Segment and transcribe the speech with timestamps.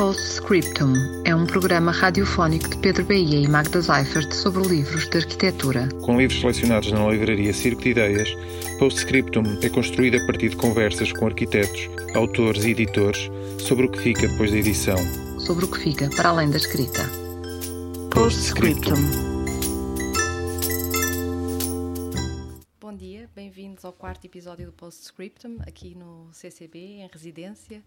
[0.00, 0.94] Postscriptum
[1.26, 5.90] é um programa radiofónico de Pedro Bahia e Magda Seifert sobre livros de arquitetura.
[6.00, 8.34] Com livros selecionados na livraria Circo de Ideias,
[8.78, 13.98] Postscriptum é construído a partir de conversas com arquitetos, autores e editores sobre o que
[13.98, 14.96] fica depois da edição.
[15.38, 17.02] Sobre o que fica para além da escrita.
[18.10, 18.96] Postscriptum.
[22.80, 27.82] Bom dia, bem-vindos ao quarto episódio do Postscriptum, aqui no CCB, em residência.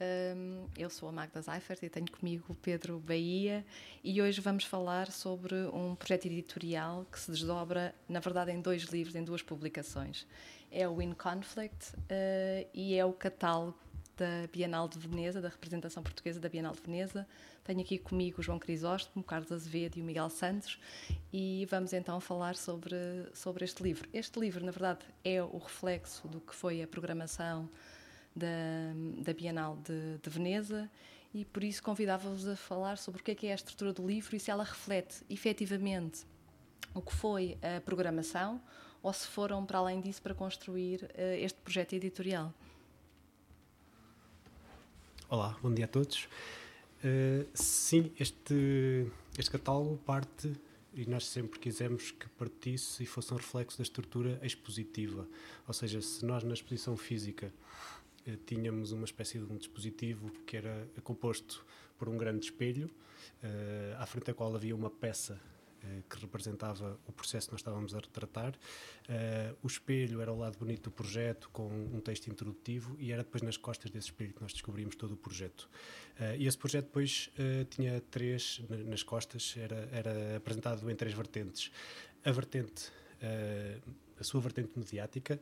[0.00, 3.66] Um, eu sou a Magda Seifert e tenho comigo o Pedro Bahia
[4.04, 8.82] e hoje vamos falar sobre um projeto editorial que se desdobra, na verdade, em dois
[8.84, 10.24] livros, em duas publicações.
[10.70, 13.76] É o In Conflict uh, e é o catálogo
[14.16, 17.26] da Bienal de Veneza, da representação portuguesa da Bienal de Veneza.
[17.64, 20.78] Tenho aqui comigo o João Crisóstomo, o Carlos Azevedo e o Miguel Santos
[21.32, 22.96] e vamos então falar sobre,
[23.34, 24.08] sobre este livro.
[24.12, 27.68] Este livro, na verdade, é o reflexo do que foi a programação
[28.38, 30.90] da, da Bienal de, de Veneza
[31.34, 34.06] e por isso convidava-vos a falar sobre o que é, que é a estrutura do
[34.06, 36.24] livro e se ela reflete efetivamente
[36.94, 38.60] o que foi a programação
[39.02, 42.52] ou se foram para além disso para construir uh, este projeto editorial.
[45.28, 46.24] Olá, bom dia a todos.
[47.04, 49.06] Uh, sim, este,
[49.38, 50.52] este catálogo parte
[50.94, 55.28] e nós sempre quisemos que partisse e fosse um reflexo da estrutura expositiva.
[55.66, 57.52] Ou seja, se nós na exposição física
[58.46, 61.64] tínhamos uma espécie de um dispositivo que era composto
[61.98, 62.90] por um grande espelho,
[63.42, 65.40] eh, à frente da qual havia uma peça
[65.82, 68.54] eh, que representava o processo que nós estávamos a retratar.
[69.62, 73.42] o espelho era o lado bonito do projeto, com um texto introdutivo, e era depois
[73.42, 75.68] nas costas desse espelho que nós descobrimos todo o projeto.
[76.38, 77.30] e esse projeto depois
[77.70, 81.70] tinha três, nas costas, era, era apresentado em três vertentes.
[82.22, 82.92] A vertente,
[84.20, 85.40] a sua vertente mediática,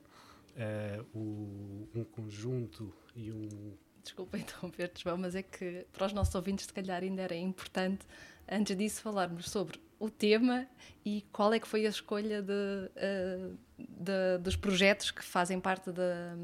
[0.57, 3.77] uh, o, um conjunto e um.
[4.03, 8.07] Desculpa interromper-te, João, mas é que para os nossos ouvintes, se calhar, ainda era importante,
[8.49, 10.67] antes disso, falarmos sobre o tema
[11.05, 15.91] e qual é que foi a escolha de, uh, de, dos projetos que fazem parte
[15.91, 16.37] da,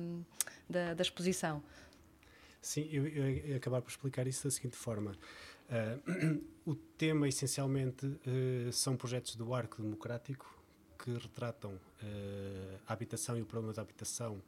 [0.69, 1.63] da, da exposição.
[2.61, 5.13] Sim, eu, eu ia acabar por explicar isso da seguinte forma.
[5.69, 10.62] Uh, o tema, essencialmente, uh, são projetos do arco democrático
[11.03, 14.41] que retratam uh, a habitação e o problema da habitação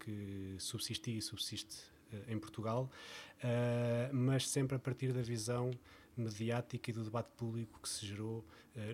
[0.00, 1.76] que subsistia e subsiste
[2.12, 2.90] uh, em Portugal,
[3.36, 5.70] uh, mas sempre a partir da visão
[6.16, 8.44] mediática e do debate público que se gerou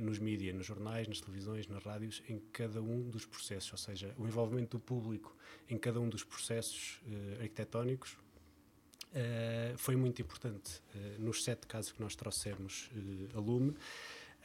[0.00, 4.15] nos mídias, nos jornais, nas televisões, nas rádios, em cada um dos processos, ou seja,
[4.16, 5.37] o envolvimento do público
[5.69, 7.00] em cada um dos processos
[7.41, 8.16] arquitetónicos
[9.16, 13.75] Uh, foi muito importante uh, nos sete casos que nós trouxemos uh, a lume.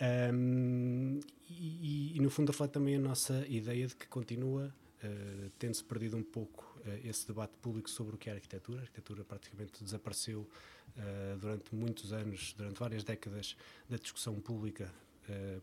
[0.02, 4.74] Um, e, e, no fundo reflete também a nossa ideia de que continua
[5.04, 8.80] uh, tendo-se perdido um pouco uh, esse debate público sobre o que é arquitetura.
[8.80, 13.56] A arquitetura praticamente desapareceu uh, durante muitos anos, durante várias décadas
[13.88, 14.92] da discussão pública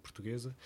[0.02, 0.56] portuguesa.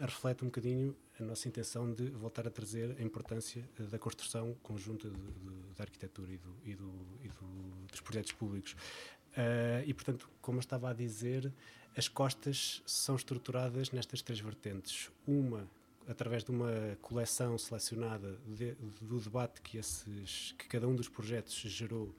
[0.00, 5.10] reflete um bocadinho a nossa intenção de voltar a trazer a importância da construção conjunta
[5.76, 6.92] da arquitetura e, do, e, do,
[7.24, 8.74] e do, dos projetos públicos.
[9.84, 11.52] e, portanto, como eu estava a dizer,
[11.96, 15.10] as costas são estruturadas nestas três vertentes.
[15.26, 15.66] Uma
[16.08, 21.54] através de uma coleção selecionada de, do debate que, esses, que cada um dos projetos
[21.54, 22.14] gerou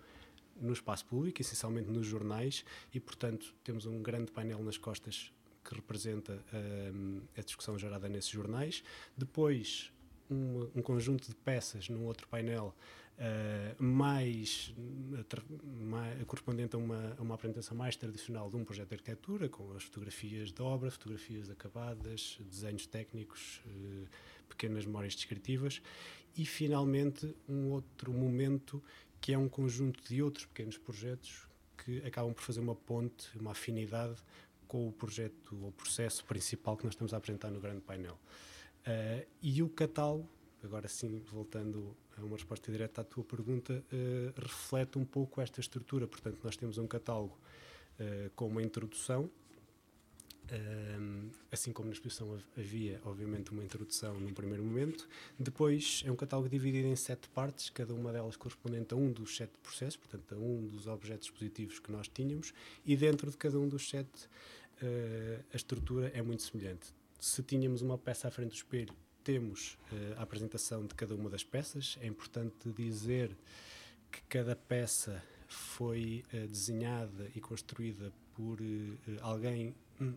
[0.59, 5.31] no espaço público, essencialmente nos jornais, e portanto temos um grande painel nas costas
[5.63, 6.43] que representa
[6.93, 8.83] um, a discussão gerada nesses jornais.
[9.15, 9.91] Depois,
[10.29, 12.75] um, um, conjunto de peças num outro painel
[13.17, 14.73] uh, mais,
[15.79, 19.73] mais, correspondente a uma, a uma, apresentação mais tradicional de um projeto de arquitetura, com
[19.73, 24.07] as fotografias de obra, fotografias acabadas, desenhos técnicos, uh,
[24.49, 25.81] pequenas memórias descritivas,
[26.35, 28.83] e finalmente um outro momento
[29.19, 31.47] que é um conjunto de outros pequenos projetos
[31.83, 34.15] que acabam por fazer uma ponte, uma afinidade
[34.67, 38.19] com o projeto ou processo principal que nós estamos a apresentar no grande painel.
[38.85, 40.29] Uh, e o catálogo,
[40.67, 45.59] agora sim, voltando a uma resposta direta à tua pergunta, uh, reflete um pouco esta
[45.59, 46.07] estrutura.
[46.07, 47.37] Portanto, nós temos um catálogo
[47.99, 49.29] uh, com uma introdução,
[51.51, 55.05] assim como na exposição havia, obviamente, uma introdução num primeiro momento.
[55.37, 59.35] Depois é um catálogo dividido em sete partes, cada uma delas correspondente a um dos
[59.35, 62.53] sete processos, portanto, a um dos objetos expositivos que nós tínhamos,
[62.85, 64.29] e dentro de cada um dos sete
[65.51, 68.93] a estrutura é muito semelhante se tínhamos uma peça à frente do espelho,
[69.27, 71.97] temos uh, a apresentação de cada uma das peças.
[71.99, 73.35] É importante dizer
[74.09, 79.75] que cada peça foi uh, desenhada e construída por uh, alguém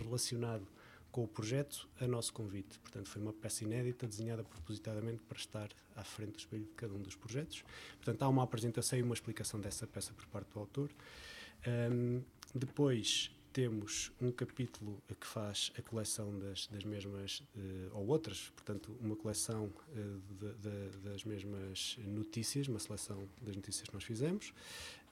[0.00, 0.64] relacionado
[1.10, 2.78] com o projeto a nosso convite.
[2.78, 6.94] Portanto, foi uma peça inédita desenhada propositadamente para estar à frente do espelho de cada
[6.94, 7.64] um dos projetos.
[7.96, 10.88] Portanto, há uma apresentação e uma explicação dessa peça por parte do autor.
[11.66, 12.22] Um,
[12.54, 18.94] depois temos um capítulo que faz a coleção das, das mesmas, uh, ou outras, portanto,
[19.00, 24.50] uma coleção uh, de, de, das mesmas notícias, uma seleção das notícias que nós fizemos.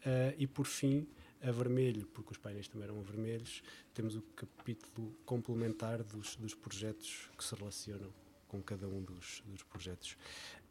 [0.05, 1.07] Uh, e por fim,
[1.43, 3.63] a vermelho, porque os painéis também eram vermelhos,
[3.95, 8.13] temos o capítulo complementar dos, dos projetos que se relacionam
[8.47, 10.19] com cada um dos, dos projetos.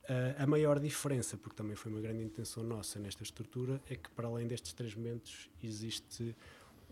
[0.03, 4.11] Uh, a maior diferença, porque também foi uma grande intenção nossa nesta estrutura, é que
[4.11, 6.35] para além destes três momentos existe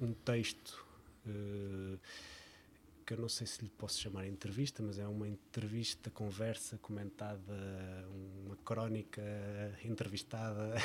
[0.02, 0.86] um texto
[1.26, 2.00] uh,
[3.06, 7.54] que eu não sei se lhe posso chamar entrevista, mas é uma entrevista, conversa, comentada,
[8.46, 9.22] uma crónica
[9.84, 10.76] entrevistada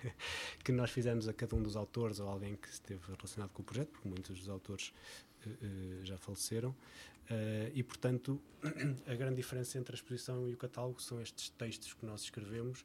[0.62, 3.64] que nós fizemos a cada um dos autores ou alguém que esteve relacionado com o
[3.64, 4.92] projeto, porque muitos dos autores
[5.46, 6.70] uh, já faleceram.
[7.30, 8.40] Uh, e, portanto,
[9.06, 12.84] a grande diferença entre a exposição e o catálogo são estes textos que nós escrevemos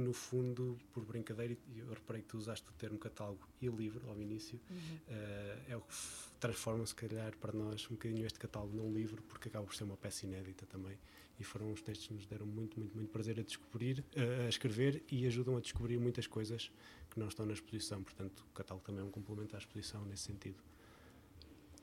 [0.00, 4.20] no fundo, por brincadeira, eu reparei que tu usaste o termo catálogo e livro ao
[4.20, 4.76] início, uhum.
[4.76, 5.94] uh, é o que
[6.40, 9.84] transforma, se calhar, para nós um bocadinho este catálogo num livro, porque acaba por ser
[9.84, 10.98] uma peça inédita também.
[11.38, 14.48] E foram uns textos que nos deram muito, muito, muito prazer a descobrir, uh, a
[14.48, 16.70] escrever e ajudam a descobrir muitas coisas
[17.10, 18.02] que não estão na exposição.
[18.02, 20.62] Portanto, o catálogo também é um complemento à exposição nesse sentido.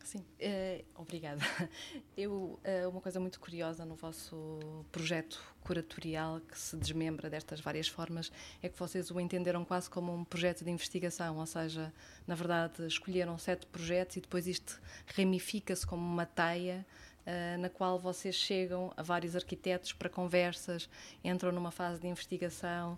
[0.04, 1.42] Sim, uh, obrigada.
[2.18, 4.60] Eu, uh, uma coisa muito curiosa no vosso
[4.92, 8.32] projeto curatorial, que se desmembra destas várias formas,
[8.62, 11.94] é que vocês o entenderam quase como um projeto de investigação, ou seja,
[12.26, 14.82] na verdade, escolheram sete projetos e depois isto
[15.16, 16.86] ramifica-se como uma teia.
[17.22, 20.90] Uh, na qual vocês chegam a vários arquitetos para conversas,
[21.24, 22.98] entram numa fase de investigação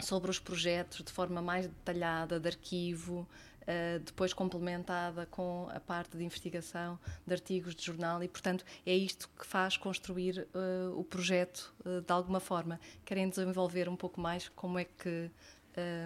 [0.00, 3.28] sobre os projetos de forma mais detalhada, de arquivo,
[3.64, 8.94] uh, depois complementada com a parte de investigação de artigos de jornal e, portanto, é
[8.94, 12.80] isto que faz construir uh, o projeto uh, de alguma forma.
[13.04, 15.30] Querem desenvolver um pouco mais como é que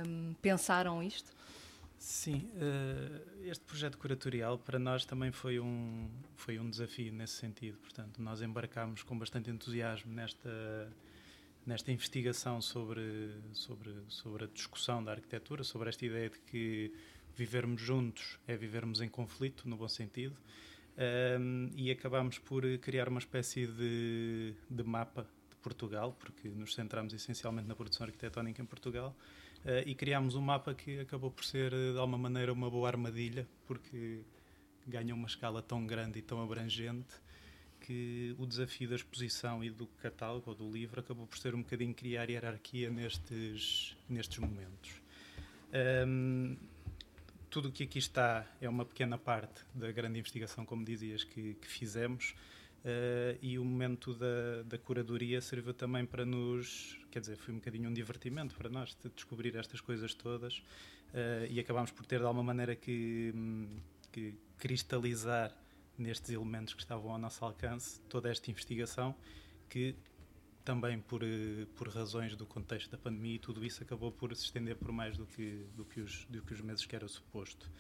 [0.07, 1.37] um, pensaram isto?
[1.99, 2.49] Sim,
[3.43, 7.77] este projeto curatorial para nós também foi um, foi um desafio nesse sentido.
[7.79, 10.89] Portanto, nós embarcámos com bastante entusiasmo nesta,
[11.67, 16.93] nesta investigação sobre, sobre, sobre a discussão da arquitetura, sobre esta ideia de que
[17.39, 20.37] vivermos juntos é vivermos em conflito, no bom sentido,
[21.41, 27.15] um, e acabámos por criar uma espécie de, de, mapa de Portugal, porque nos centramos
[27.15, 29.15] essencialmente na produção arquitetónica em Portugal,
[29.65, 33.47] uh, e criámos um mapa que acabou por ser, de alguma maneira, uma boa armadilha,
[33.67, 34.23] porque
[34.85, 37.15] ganha uma escala tão grande e tão abrangente
[37.81, 41.63] que o desafio da exposição e do catálogo ou do livro acabou por ser um
[41.63, 44.91] bocadinho criar hierarquia nestes, nestes momentos.
[46.07, 46.57] Um,
[47.51, 51.55] tudo o que aqui está é uma pequena parte da grande investigação, como dizias, que,
[51.55, 52.35] que fizemos.
[52.85, 57.57] Uh, e o momento da, da, curadoria serviu também para nos, quer dizer, foi um
[57.57, 62.21] bocadinho um divertimento para nós de descobrir estas coisas todas uh, e acabámos por ter
[62.21, 63.35] de alguma maneira que,
[64.13, 65.53] que, cristalizar
[65.99, 69.15] nestes elementos que estavam ao nosso alcance toda esta investigação
[69.69, 69.97] que
[70.69, 74.45] também por, eh, por razões do contexto da pandemia e tudo isso acabou por se
[74.45, 77.71] estender por mais do que, do que, os, do que os meses que era suposto.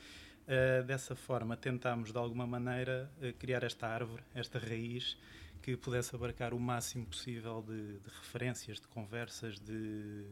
[0.46, 5.18] Uh, dessa forma, tentámos de alguma maneira uh, criar esta árvore, esta raiz,
[5.60, 10.24] que pudesse abarcar o máximo possível de, de referências, de conversas, de,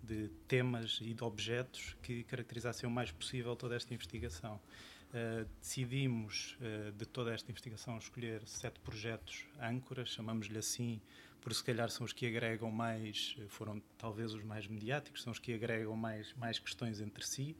[0.00, 4.60] de, temas e de objetos que caracterizassem o mais possível toda esta investigação.
[5.08, 6.56] Uh, decidimos,
[6.96, 11.00] de toda esta investigação, escolher sete projetos âncoras, chamamos-lhe assim,
[11.40, 15.38] por se calhar são os que agregam mais, foram talvez os mais mediáticos, são os
[15.38, 17.56] que agregam mais, mais questões entre si.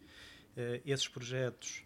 [0.56, 1.84] Uh, esses projetos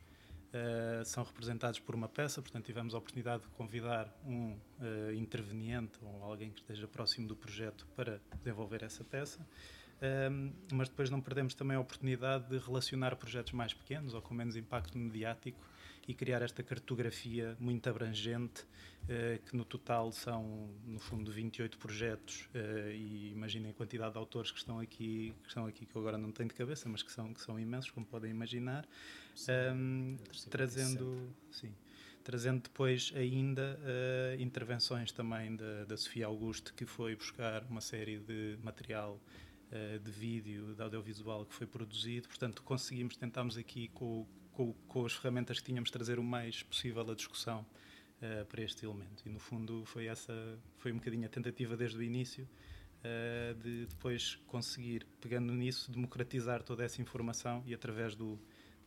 [0.48, 5.98] uh, são representados por uma peça, portanto tivemos a oportunidade de convidar um uh, interveniente
[6.02, 9.46] ou alguém que esteja próximo do projeto para desenvolver essa peça.
[10.72, 14.56] mas depois não perdemos também a oportunidade de relacionar projetos mais pequenos ou com menos
[14.56, 15.60] impacto mediático
[16.06, 18.64] e criar esta cartografia muito abrangente,
[19.08, 24.18] eh, que no total são, no fundo, 28 projetos, eh, e imaginem a quantidade de
[24.18, 27.02] autores que estão aqui, que estão aqui que eu agora não tenho de cabeça, mas
[27.02, 28.86] que são, que são imensos, como podem imaginar,
[29.74, 30.16] um,
[30.50, 31.72] trazendo, sim,
[32.24, 38.18] trazendo depois ainda uh, intervenções também da, da Sofia Augusto, que foi buscar uma série
[38.18, 39.20] de material
[40.04, 42.28] de vídeo, de audiovisual que foi produzido.
[42.28, 47.08] Portanto, conseguimos, tentámos aqui com, com, com, as ferramentas que tínhamos, trazer o mais possível
[47.10, 47.66] a discussão
[48.20, 49.22] uh, para este elemento.
[49.26, 50.32] E, no fundo, foi essa
[50.78, 52.48] foi um bocadinho a tentativa desde o início
[52.98, 58.38] uh, de depois conseguir, pegando nisso, democratizar toda essa informação e, através do,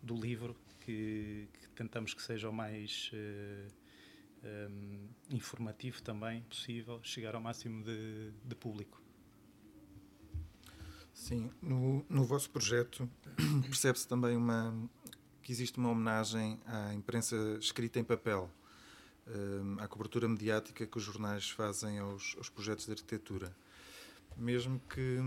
[0.01, 3.74] do livro, que, que tentamos que seja o mais uh,
[4.43, 9.01] eh, um, informativo também possível, chegar ao máximo de, de público.
[11.12, 13.10] Sim, no, no vosso projeto
[13.65, 14.88] percebe-se também uma,
[15.45, 18.49] que existe uma homenagem à imprensa escrita em papel,
[19.27, 23.55] hum, à cobertura mediática que os jornais fazem aos, aos projetos de arquitetura.
[24.35, 25.19] Mesmo que,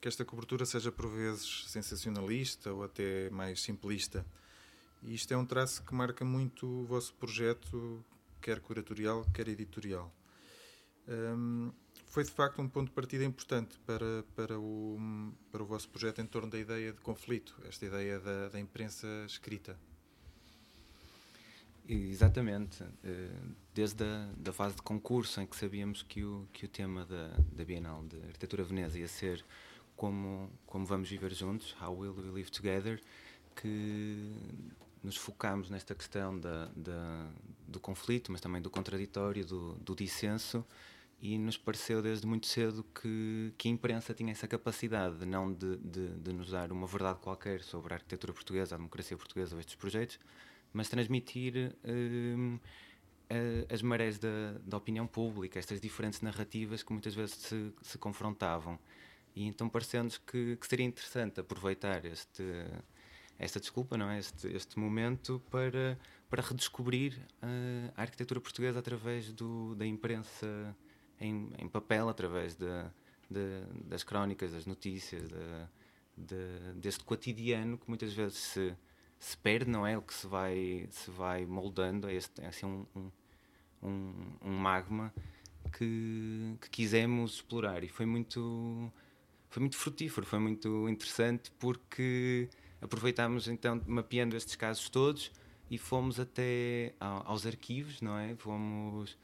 [0.00, 4.24] que esta cobertura seja por vezes sensacionalista ou até mais simplista.
[5.02, 8.02] E isto é um traço que marca muito o vosso projeto,
[8.40, 10.10] quer curatorial, quer editorial.
[11.06, 11.70] Um,
[12.08, 14.98] foi de facto um ponto de partida importante para, para, o,
[15.52, 19.06] para o vosso projeto em torno da ideia de conflito, esta ideia da, da imprensa
[19.26, 19.78] escrita.
[21.86, 22.84] Exatamente.
[23.02, 23.30] Eh,
[23.74, 27.28] desde a da fase de concurso, em que sabíamos que o, que o tema da,
[27.52, 29.44] da Bienal de Arquitetura Veneza ia ser
[29.96, 33.00] como, como vamos viver juntos, How Will We Live Together,
[33.56, 34.32] que
[35.02, 37.30] nos focámos nesta questão da, da,
[37.66, 40.64] do conflito, mas também do contraditório, do, do dissenso,
[41.20, 45.76] e nos pareceu desde muito cedo que, que a imprensa tinha essa capacidade não de,
[45.78, 49.60] de, de, nos dar uma verdade qualquer sobre a arquitetura portuguesa, a democracia portuguesa ou
[49.60, 50.20] estes projetos,
[50.72, 52.60] mas transmitir uh,
[53.72, 58.78] as marés da, da, opinião pública, estas diferentes narrativas que muitas vezes se, se confrontavam.
[59.34, 62.44] E então pareceu-nos que, que, seria interessante aproveitar este,
[63.38, 64.20] esta desculpa, não é?
[64.20, 65.98] este, este momento para,
[66.30, 70.76] para redescobrir uh, a arquitetura portuguesa através do, da imprensa
[71.20, 72.66] em, em papel através de,
[73.30, 75.28] de, das crónicas, das notícias,
[76.16, 78.76] de, deste cotidiano que muitas vezes se,
[79.18, 79.96] se perde, não é?
[79.96, 83.10] O que se vai, se vai moldando, é, este, é assim um,
[83.82, 85.12] um, um magma
[85.76, 88.92] que, que quisemos explorar e foi muito,
[89.48, 92.48] foi muito frutífero, foi muito interessante porque
[92.80, 95.32] aproveitámos então mapeando estes casos todos
[95.70, 98.34] e fomos até aos arquivos, não é?
[98.36, 99.18] Fomos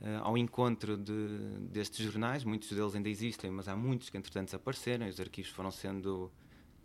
[0.00, 1.28] uh, ao encontro de,
[1.70, 2.44] destes jornais.
[2.44, 5.08] Muitos deles ainda existem, mas há muitos que entretanto desapareceram.
[5.08, 6.30] Os arquivos foram sendo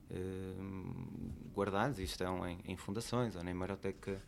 [0.10, 4.22] uh, guardados e estão em, em, fundações ou na Hemeroteca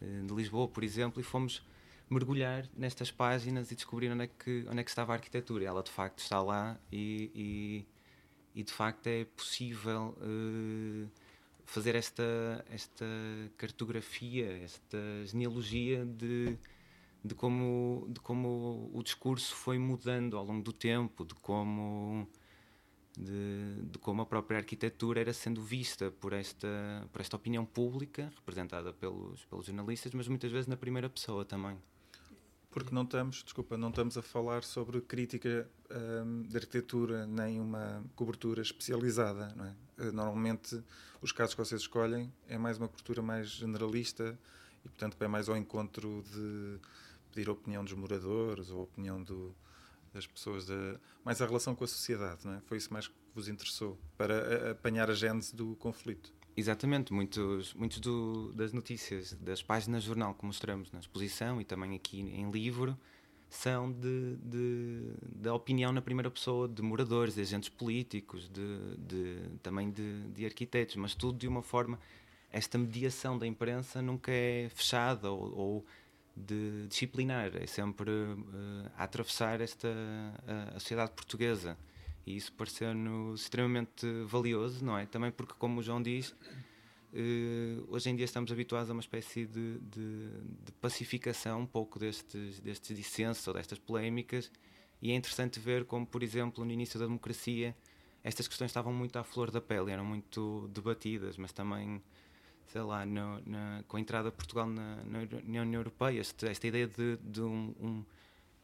[0.00, 1.66] uh, de Lisboa, por exemplo, e fomos
[2.08, 5.64] mergulhar nestas páginas e descobrir onde é que, onde é que estava a arquitetura.
[5.64, 7.86] Ela de facto está lá e, e,
[8.60, 10.14] e de facto é possível
[11.64, 13.06] fazer esta, esta
[13.56, 16.58] cartografia, esta genealogia de
[17.24, 22.28] de como, de como o discurso foi mudando ao longo do tempo, de como,
[23.16, 28.30] de, de, como a própria arquitetura era sendo vista por esta, por esta opinião pública,
[28.36, 31.78] representada pelos, pelos jornalistas, mas muitas vezes na primeira pessoa também.
[32.70, 35.70] Porque não estamos, desculpa, não estamos a falar sobre crítica
[36.26, 39.84] hum, de arquitetura nem uma cobertura especializada, é?
[40.06, 40.82] Eh, normalmente
[41.22, 44.36] os casos que vocês escolhem é mais uma cobertura mais generalista
[44.84, 46.80] e portanto é mais ao encontro de
[47.34, 49.54] pedir a opinião dos moradores ou a opinião do,
[50.12, 52.60] das pessoas, de, mais a relação com a sociedade, não é?
[52.66, 56.32] Foi isso mais que vos interessou, para apanhar a gênese do conflito.
[56.56, 61.64] Exatamente, muitos, muitos do, das notícias, das páginas de jornal que mostramos na exposição e
[61.64, 62.96] também aqui em livro,
[63.48, 69.58] são de, de, da opinião na primeira pessoa de moradores, de agentes políticos, de, de
[69.62, 71.98] também de, de, arquitetos, mas tudo de uma forma.
[72.52, 75.86] Esta mediação da imprensa nunca é fechada ou, ou
[76.36, 79.88] de disciplinar, é sempre uh, a atravessar esta
[80.46, 81.76] a, a sociedade portuguesa.
[82.26, 85.06] E isso pareceu-nos extremamente valioso, não é?
[85.06, 89.46] Também porque, como o João diz, uh, hoje em dia estamos habituados a uma espécie
[89.46, 90.28] de, de,
[90.64, 94.50] de, pacificação um pouco destes, destes dissensos ou destas polémicas,
[95.02, 97.76] e é interessante ver como, por exemplo, no início da democracia,
[98.22, 102.02] estas questões estavam muito à flor da pele, eram muito debatidas, mas também
[102.68, 106.66] sei lá, no, na, com a entrada de Portugal na, na União Europeia, esta, esta
[106.66, 108.04] ideia de, de um, um,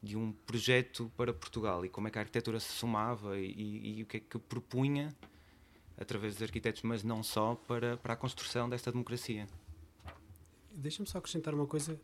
[0.02, 3.98] de um projeto para Portugal e como é que a arquitetura se somava e, e,
[3.98, 5.14] e o que é que propunha,
[5.98, 9.46] através dos arquitetos, mas não só, para, para a construção desta democracia.
[10.72, 12.00] Deixa-me só acrescentar uma coisa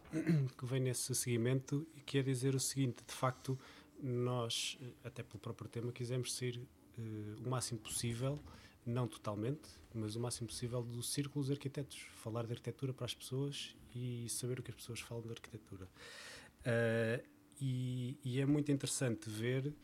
[0.58, 3.58] que vem nesse seguimento e que é dizer o seguinte: de facto,
[4.02, 8.38] nós, até pelo próprio tema, quisemos ser uh, o máximo possível
[8.86, 11.98] não totalmente, mas o máximo possível do círculo dos arquitetos.
[12.14, 15.86] Falar de arquitetura para as pessoas e saber o que as pessoas falam de arquitetura.
[16.60, 17.26] Uh,
[17.60, 19.74] e, e, é muito interessante ver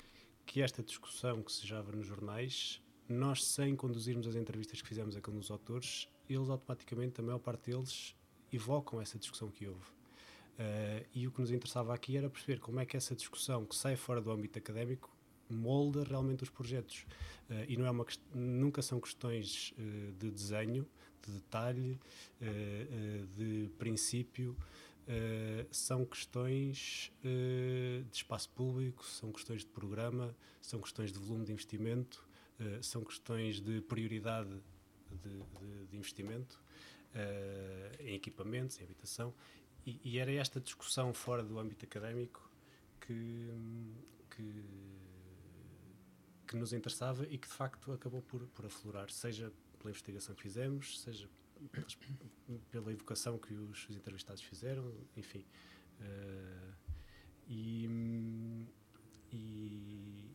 [0.47, 5.17] que esta discussão que se já nos jornais, nós sem conduzirmos as entrevistas que fizemos
[5.17, 8.15] a com os autores, eles automaticamente, a maior parte deles,
[8.53, 9.91] evocam essa discussão que houve.
[10.53, 13.75] Uh, e o que nos interessava aqui era perceber como é que essa discussão que
[13.75, 15.11] sai fora do âmbito académico
[15.53, 17.07] molda realmente os projetos.
[17.49, 20.87] Uh, e não é uma, nunca são questões uh, de desenho,
[21.25, 21.99] de detalhe,
[22.41, 24.57] uh, de princípio,
[25.73, 32.25] são questões de espaço público, são questões de programa, são questões de volume de investimento,
[32.81, 34.49] são questões de prioridade
[35.11, 36.63] de, de, de investimento
[37.99, 39.35] em equipamentos, em habitação,
[39.85, 42.49] e, e, era esta discussão fora do âmbito académico
[43.01, 43.49] que,
[44.31, 44.65] que,
[46.53, 50.43] que, nos interessava e que de facto acabou por, por aflorar, seja pela investigação que
[50.43, 51.29] fizemos, seja
[52.71, 55.45] pela evocação que os, os entrevistados fizeram, enfim.
[56.01, 56.75] Uh,
[57.49, 58.67] e,
[59.33, 60.33] e,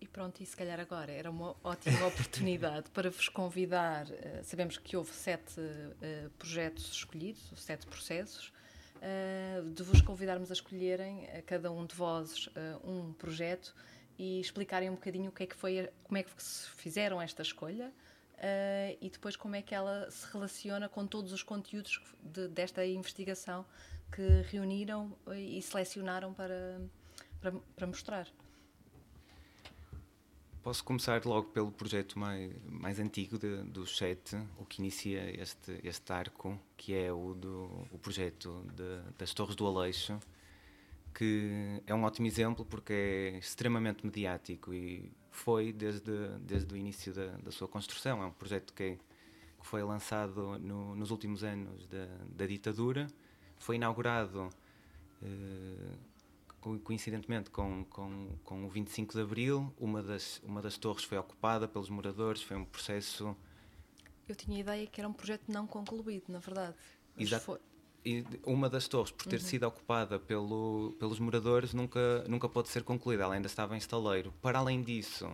[0.00, 4.06] e pronto, e se calhar agora era uma ótima oportunidade para vos convidar.
[4.06, 8.52] Uh, sabemos que houve sete uh, projetos escolhidos, sete processos,
[8.96, 12.48] uh, de vos convidarmos a escolherem a cada um de vós
[12.84, 13.74] um projeto
[14.18, 16.30] e explicarem um bocadinho o que é que foi, como é que
[16.76, 17.92] fizeram esta escolha.
[18.38, 22.84] Uh, e depois como é que ela se relaciona com todos os conteúdos de, desta
[22.84, 23.64] investigação
[24.10, 26.80] que reuniram e selecionaram para,
[27.40, 28.28] para, para, mostrar.
[30.60, 35.80] Posso começar logo pelo projeto mais, mais antigo de, do CHET, o que inicia este,
[35.82, 40.18] este arco, que é o, do, o projeto de, das Torres do Aleixo,
[41.14, 47.12] que é um ótimo exemplo porque é extremamente mediático e foi desde, desde o início
[47.12, 48.22] da, da sua construção.
[48.22, 48.96] É um projeto que,
[49.60, 53.06] que foi lançado no, nos últimos anos da, da ditadura,
[53.56, 54.50] foi inaugurado
[55.22, 55.96] eh,
[56.84, 59.72] coincidentemente com, com, com o 25 de Abril.
[59.78, 63.36] Uma das, uma das torres foi ocupada pelos moradores, foi um processo.
[64.28, 66.76] Eu tinha a ideia que era um projeto não concluído, na verdade.
[67.18, 67.60] Exato.
[68.04, 69.46] E uma das torres, por ter uhum.
[69.46, 74.34] sido ocupada pelo, pelos moradores, nunca, nunca pode ser concluída, ela ainda estava em estaleiro.
[74.42, 75.26] Para além disso,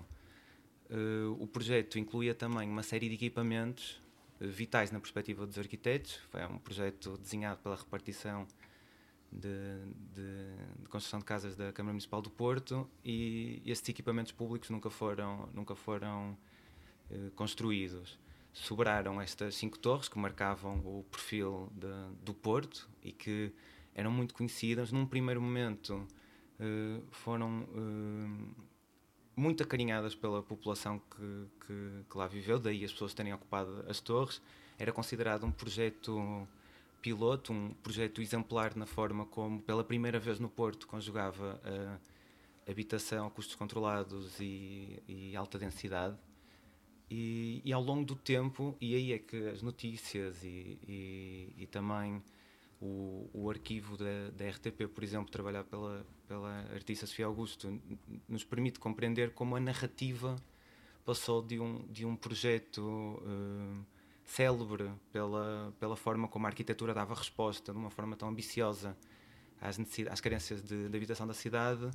[0.90, 4.02] uh, o projeto incluía também uma série de equipamentos
[4.38, 6.16] uh, vitais na perspectiva dos arquitetos.
[6.30, 8.46] Foi um projeto desenhado pela repartição
[9.32, 9.48] de,
[10.14, 14.90] de, de, construção de casas da Câmara Municipal do Porto e estes equipamentos públicos nunca
[14.90, 16.36] foram, nunca foram
[17.10, 18.18] uh, construídos
[18.58, 21.88] sobraram estas cinco torres que marcavam o perfil de,
[22.22, 23.52] do Porto e que
[23.94, 24.90] eram muito conhecidas.
[24.92, 26.06] Num primeiro momento
[26.58, 28.66] uh, foram uh,
[29.36, 34.00] muito acarinhadas pela população que, que, que, lá viveu, daí as pessoas terem ocupado as
[34.00, 34.42] torres.
[34.76, 36.46] Era considerado um projeto
[37.00, 43.30] piloto, um projeto exemplar na forma como, pela primeira vez no Porto, conjugava a habitação
[43.30, 46.16] custos controlados e, e alta densidade.
[47.10, 51.66] E, e, ao longo do tempo, e aí é que as notícias e, e, e
[51.66, 52.22] também
[52.80, 57.80] o, o arquivo da, da, RTP, por exemplo, trabalhado pela, pela artista Sofia Augusto,
[58.28, 60.36] nos permite compreender como a narrativa
[61.04, 63.84] passou de um, de um projeto uh,
[64.24, 68.94] célebre pela, pela forma como a arquitetura dava resposta de uma forma tão ambiciosa
[69.58, 71.90] às, às carências de, de habitação da cidade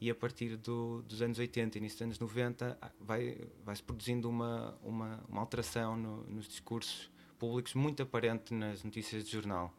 [0.00, 4.28] e a partir do, dos anos 80 e início dos anos 90 vai, vai-se produzindo
[4.28, 9.74] uma, uma, uma alteração no, nos discursos públicos muito aparente nas notícias de jornal.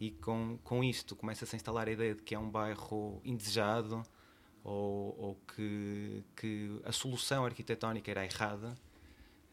[0.00, 4.02] E com, com isto começa-se a instalar a ideia de que é um bairro indesejado
[4.64, 8.74] ou, ou que, que a solução arquitetónica era errada.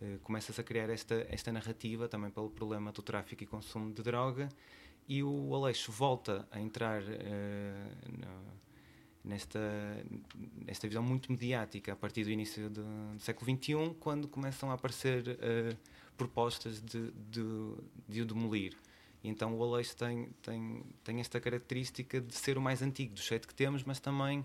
[0.01, 4.01] Eh, começa-se a criar esta, esta narrativa também pelo problema do tráfico e consumo de
[4.01, 4.49] droga.
[5.07, 8.66] E o Aleixo volta a entrar no,
[9.27, 9.59] nesta,
[10.65, 14.73] nesta visão muito mediática a partir do início do, do século XXI, quando começam a
[14.73, 15.77] aparecer uh,
[16.15, 17.43] propostas de, de,
[18.07, 18.75] de, o demolir.
[19.23, 23.25] E então o Aleixo tem, tem, tem esta característica de ser o mais antigo dos
[23.25, 24.43] sete que temos, mas também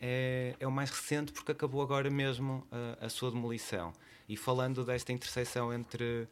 [0.00, 3.92] é, é o mais recente porque acabou agora mesmo a, a sua demolição.
[4.28, 6.28] E falando desta interseção entre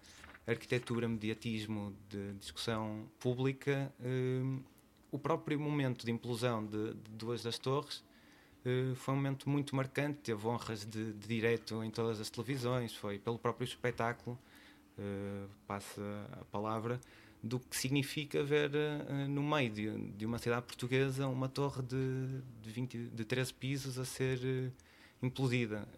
[0.47, 4.63] arquitetura, mediatismo, de discussão pública, uh,
[5.11, 8.05] o próprio momento de implosão de, de duas das torres
[8.65, 12.95] uh, foi um momento muito marcante, teve honras de, de, direto em todas as televisões,
[12.95, 14.39] foi pelo próprio espetáculo,
[14.99, 17.01] uh, passa a palavra,
[17.43, 22.41] do que significa ver uh, no meio de, de, uma cidade portuguesa uma torre de,
[22.63, 24.73] de, 20, de 13 pisos a ser
[25.23, 25.89] implodida.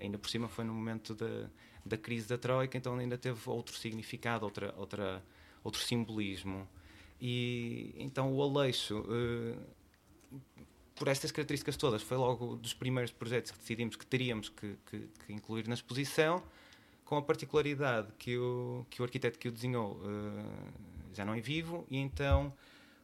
[0.00, 1.48] ainda por cima foi no momento da,
[1.84, 5.22] da crise da Troika, então ainda teve outro significado, outra, outra,
[5.64, 6.68] outro simbolismo.
[7.20, 10.40] E então o Aleixo, uh,
[10.94, 15.08] por estas características todas, foi logo dos primeiros projetos que decidimos que teríamos que, que,
[15.26, 16.42] que incluir na exposição,
[17.04, 21.40] com a particularidade que o, que o arquiteto que o desenhou uh, já não é
[21.40, 22.52] vivo, e então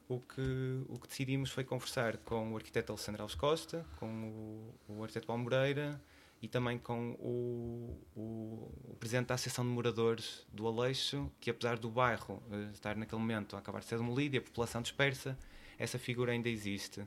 [0.08, 4.94] o que, o que decidimos foi conversar com o arquiteto Alessandro Alves Costa, com o,
[4.94, 6.00] o arquiteto Paulo Moreira,
[6.40, 11.78] e também com o, o, o, presidente da Associação de Moradores do Aleixo, que apesar
[11.78, 15.38] do bairro uh, estar naquele momento a acabar de ser demolido e a população dispersa,
[15.78, 17.06] essa figura ainda existe.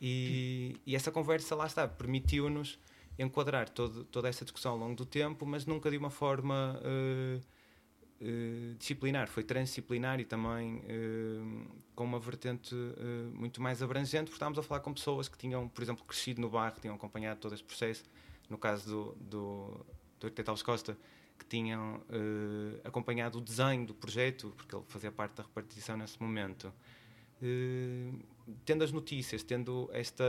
[0.00, 2.78] E, e essa conversa, lá está, permitiu-nos
[3.18, 7.40] enquadrar todo, toda essa discussão ao longo do tempo, mas nunca de uma forma uh,
[8.24, 9.28] uh, disciplinar.
[9.28, 12.74] Foi transdisciplinar e também uh, com uma vertente
[13.34, 16.48] muito mais abrangente, porque estávamos a falar com pessoas que tinham, por exemplo, crescido no
[16.48, 18.04] bairro, tinham acompanhado todo este processo.
[18.48, 19.86] No caso do, do,
[20.20, 20.96] do arquiteto Alves Costa,
[21.38, 22.02] que tinham
[22.82, 26.72] acompanhado o desenho do projeto, porque ele fazia parte da repartição nesse momento.
[27.40, 28.18] Uh,
[28.64, 30.24] tendo as notícias, tendo esta,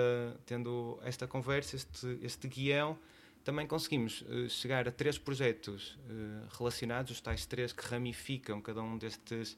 [0.45, 2.97] tendo esta conversa, este, este guião,
[3.43, 8.83] também conseguimos uh, chegar a três projetos uh, relacionados, os tais três que ramificam cada
[8.83, 9.57] um destes,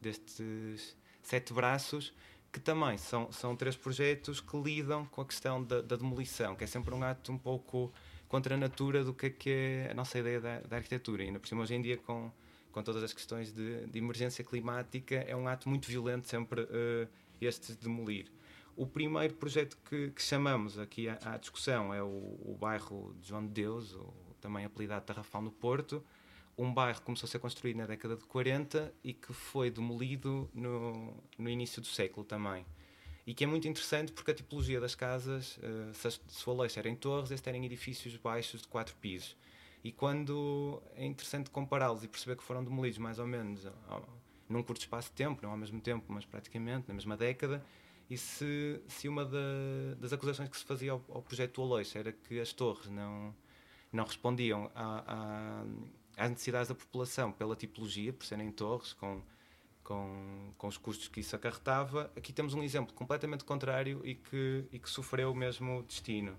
[0.00, 2.12] destes sete braços,
[2.52, 6.64] que também são, são três projetos que lidam com a questão da, da demolição, que
[6.64, 7.90] é sempre um ato um pouco
[8.28, 11.22] contra a natura do que é, que é a nossa ideia da, da arquitetura.
[11.22, 12.30] E ainda por cima, hoje em dia, com,
[12.70, 17.08] com todas as questões de, de emergência climática, é um ato muito violento sempre uh,
[17.40, 18.30] este demolir.
[18.76, 23.28] O primeiro projeto que, que chamamos aqui à, à, discussão é o, o bairro de
[23.28, 26.04] João de Deus, ou também apelidado Tarrafal no Porto,
[26.62, 30.48] um bairro que começou a ser construído na década de 40 e que foi demolido
[30.54, 32.64] no, no início do século também.
[33.26, 36.78] E que é muito interessante porque a tipologia das casas, uh, se, se o Aleixo
[36.78, 39.36] era em torres, estes eram edifícios baixos de quatro pisos.
[39.84, 43.66] E quando é interessante compará-los e perceber que foram demolidos mais ou menos
[44.48, 47.64] num curto espaço de tempo, não ao mesmo tempo, mas praticamente na mesma década.
[48.08, 49.38] E se, se uma da,
[49.98, 53.34] das acusações que se fazia ao, ao projeto do Aleixo era que as torres não,
[53.92, 55.64] não respondiam a, a,
[56.16, 59.20] às necessidades da população pela tipologia, por serem torres, com,
[59.82, 64.64] com, com os custos que isso acarretava, aqui temos um exemplo completamente contrário e que,
[64.72, 66.36] e que sofreu o mesmo destino.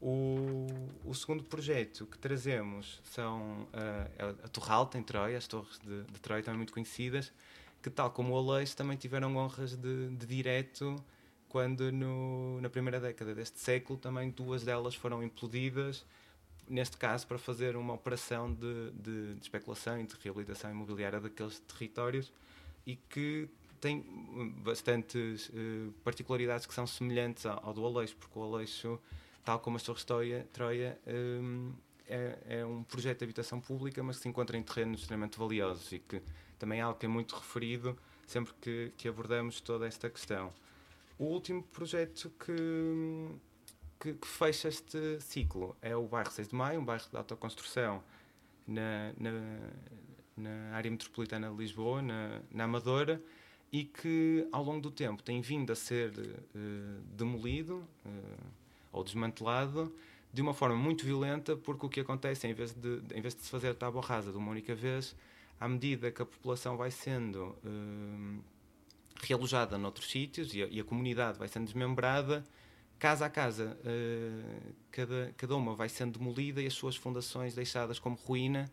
[0.00, 0.66] O,
[1.04, 6.20] o segundo projeto que trazemos são uh, a Torralta, em Troia, as torres de, de
[6.20, 7.32] Troia também muito conhecidas,
[7.82, 10.96] que tal como o Aleixo também tiveram honras de, de direto
[11.48, 16.04] quando no, na primeira década deste século também duas delas foram implodidas,
[16.68, 21.58] neste caso para fazer uma operação de, de, de especulação e de reabilitação imobiliária daqueles
[21.60, 22.32] territórios
[22.86, 23.48] e que
[23.80, 24.04] tem
[24.64, 28.98] bastantes uh, particularidades que são semelhantes ao, ao do Aleixo, porque o Aleixo
[29.44, 31.72] tal como a Torres Troia, Troia um,
[32.08, 35.92] é, é, um projeto de habitação pública, mas que se encontra em terrenos extremamente valiosos
[35.92, 36.20] e que
[36.58, 40.52] também é algo que é muito referido sempre que, que abordamos toda esta questão.
[41.16, 43.30] O último projeto que,
[44.00, 48.02] que, que, fecha este ciclo é o bairro 6 de Maio, um bairro de autoconstrução
[48.66, 49.30] na, na,
[50.36, 53.22] na área metropolitana de Lisboa, na, na Amadora,
[53.72, 57.86] e que ao longo do tempo tem vindo a ser uh, demolido.
[58.04, 59.94] Uh, ou desmantelado
[60.32, 63.42] de uma forma muito violenta, porque o que acontece, em vez de, em vez de
[63.42, 65.14] se fazer tábua rasa de uma única vez,
[65.60, 68.44] à medida que a população vai sendo uh,
[69.22, 72.44] realojada noutros sítios e a, e a, comunidade vai sendo desmembrada,
[72.98, 77.98] casa a casa, uh, cada, cada uma vai sendo demolida e as suas fundações deixadas
[77.98, 78.70] como ruína,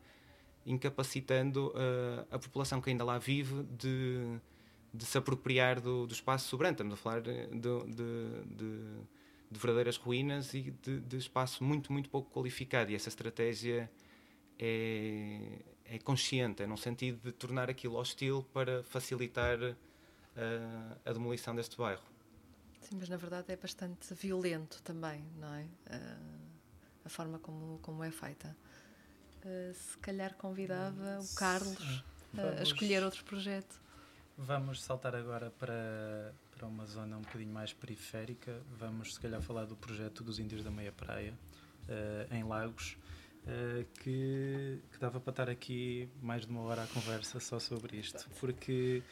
[0.66, 4.40] incapacitando uh, a população que ainda lá vive de,
[4.94, 6.76] de se apropriar do, do espaço sobrante.
[6.76, 9.04] Estamos a falar de, de, de
[9.54, 12.92] de verdadeiras ruínas e de, espaço muito, muito pouco qualificado.
[12.92, 13.90] E essa estratégia
[14.60, 19.78] é, é consciente, é no sentido de tornar aquilo hostil para facilitar uh,
[21.06, 22.13] a demolição deste bairro.
[22.84, 25.64] Sim, mas na verdade é bastante violento também, não é?
[25.64, 26.44] Uh,
[27.06, 28.56] a forma como, como é feita.
[29.44, 32.04] Uh, se calhar convidava o Carlos
[32.38, 33.82] a escolher outro projeto.
[34.38, 38.62] Vamos saltar agora para, para uma zona um bocadinho mais periférica.
[38.80, 41.34] Vamos, se calhar, falar do projeto dos Índios da Meia Praia,
[41.88, 42.98] uh, em Lagos,
[43.44, 47.98] uh, que, que dava para estar aqui mais de uma hora à conversa só sobre
[47.98, 49.04] isto, porque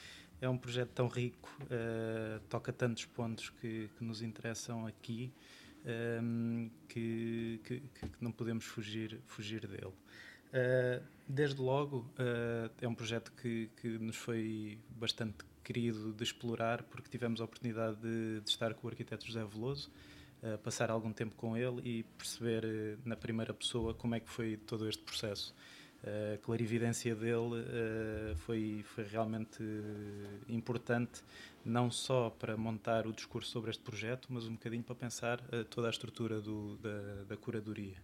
[0.41, 5.31] é um projeto tão rico, uh, toca tantos pontos que, que nos interessam aqui.
[5.83, 9.87] Um, que, que, que, não podemos fugir, fugir dele.
[10.51, 16.83] Uh, desde logo, uh, é um projeto que, que nos foi bastante querido de explorar,
[16.83, 19.89] porque tivemos a oportunidade de, de estar com o arquiteto José Veloso,
[20.43, 24.57] uh, passar algum tempo com ele e perceber na primeira pessoa como é que foi
[24.57, 25.55] todo este processo.
[26.03, 27.63] Uh, a clarividência dele
[28.37, 29.63] foi, foi realmente
[30.49, 31.21] importante,
[31.63, 35.87] não só para montar o discurso sobre este projeto, mas um bocadinho para pensar toda
[35.87, 37.97] a estrutura do, da, da curadoria.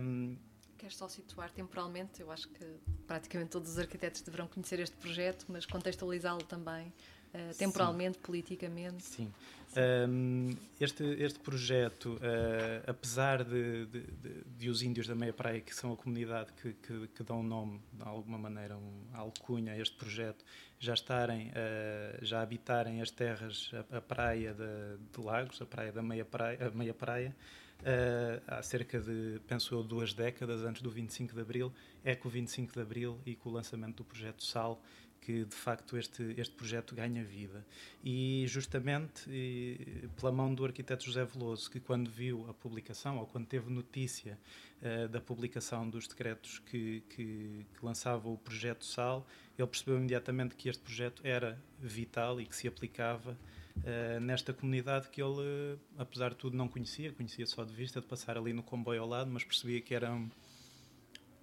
[0.00, 0.36] Um,
[0.78, 2.20] Queres só situar temporalmente?
[2.20, 2.64] Eu acho que
[3.06, 6.92] praticamente todos os arquitetos deverão conhecer este projeto, mas contextualizá-lo também
[7.36, 8.22] uh, temporalmente, Sim.
[8.22, 9.02] politicamente.
[9.02, 9.32] Sim.
[9.76, 15.60] Um, este, este projeto, uh, apesar de, de, de, de, os índios da Meia Praia,
[15.60, 19.78] que são a comunidade que, que, que dão nome, de alguma maneira, um, alcunha a
[19.78, 20.42] este projeto,
[20.78, 26.02] já estarem, uh, já habitarem as terras, a, a praia de, Lagos, a praia da
[26.02, 27.36] Meia Praia, a Meia praia
[27.80, 31.72] uh, há cerca de, penso eu, duas décadas antes do 25 de Abril,
[32.04, 34.80] é com o 25 de Abril e com o lançamento do projeto SAL
[35.26, 37.66] que de facto este, este projeto ganha vida.
[38.04, 43.26] E justamente e, pela mão do arquiteto José Veloso, que quando viu a publicação, ou
[43.26, 44.38] quando teve notícia
[44.80, 49.26] uh, da publicação dos decretos que, que, que lançava o projeto SAL,
[49.58, 53.36] ele percebeu imediatamente que este projeto era vital e que se aplicava
[53.78, 58.06] uh, nesta comunidade que ele, apesar de tudo, não conhecia, conhecia só de vista, de
[58.06, 60.16] passar ali no comboio ao lado, mas percebia que era,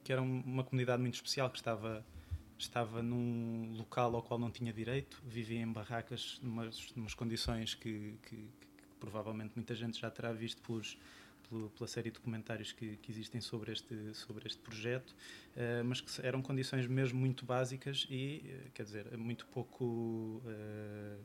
[0.05, 2.01] que era uma comunidade muito especial, que estava
[2.57, 8.17] estava num local ao qual não tinha direito, vivia em barracas, numas, numas condições que,
[8.23, 8.47] que, que,
[8.99, 10.97] provavelmente muita gente já terá visto pelos,
[11.49, 16.01] pelo, pela série de documentários que, que, existem sobre este, sobre este projeto, uh, mas
[16.01, 20.41] que eram condições mesmo muito básicas e, uh, quer dizer, muito pouco.
[20.45, 21.19] Uh,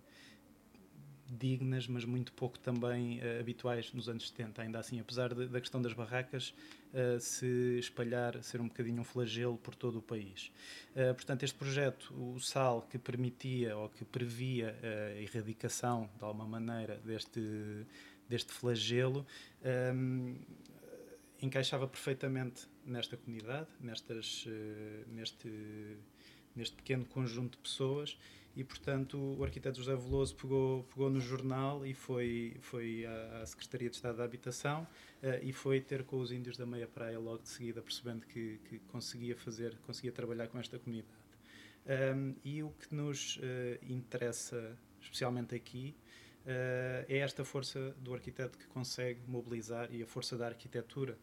[1.29, 4.63] dignas, mas muito pouco também uh, habituais nos anos 70.
[4.63, 6.55] Ainda assim, apesar de, da questão das barracas
[6.93, 10.51] uh, se espalhar, ser um bocadinho um flagelo por todo o país.
[10.95, 16.47] Uh, portanto, este projeto, o SAL, que permitia ou que previa a erradicação, de alguma
[16.47, 17.41] maneira, deste,
[18.29, 19.27] deste flagelo,
[19.95, 20.37] um,
[21.41, 24.47] encaixava perfeitamente nesta comunidade, nestas,
[25.09, 25.49] neste,
[26.57, 28.19] neste pequeno conjunto de pessoas
[28.57, 33.89] e portanto o arquiteto José Veloso pegou, pegou no jornal e foi, foi à, Secretaria
[33.89, 34.83] de Estado da Habitação
[35.23, 38.59] uh, e foi ter com os índios da Meia Praia logo de seguida, percebendo que,
[38.69, 41.29] que conseguia fazer, conseguia trabalhar com esta comunidade.
[41.89, 43.41] Um, e o que nos uh,
[43.83, 45.95] interessa, especialmente aqui,
[46.45, 51.17] uh, é esta força do arquiteto que consegue mobilizar e a força da arquitetura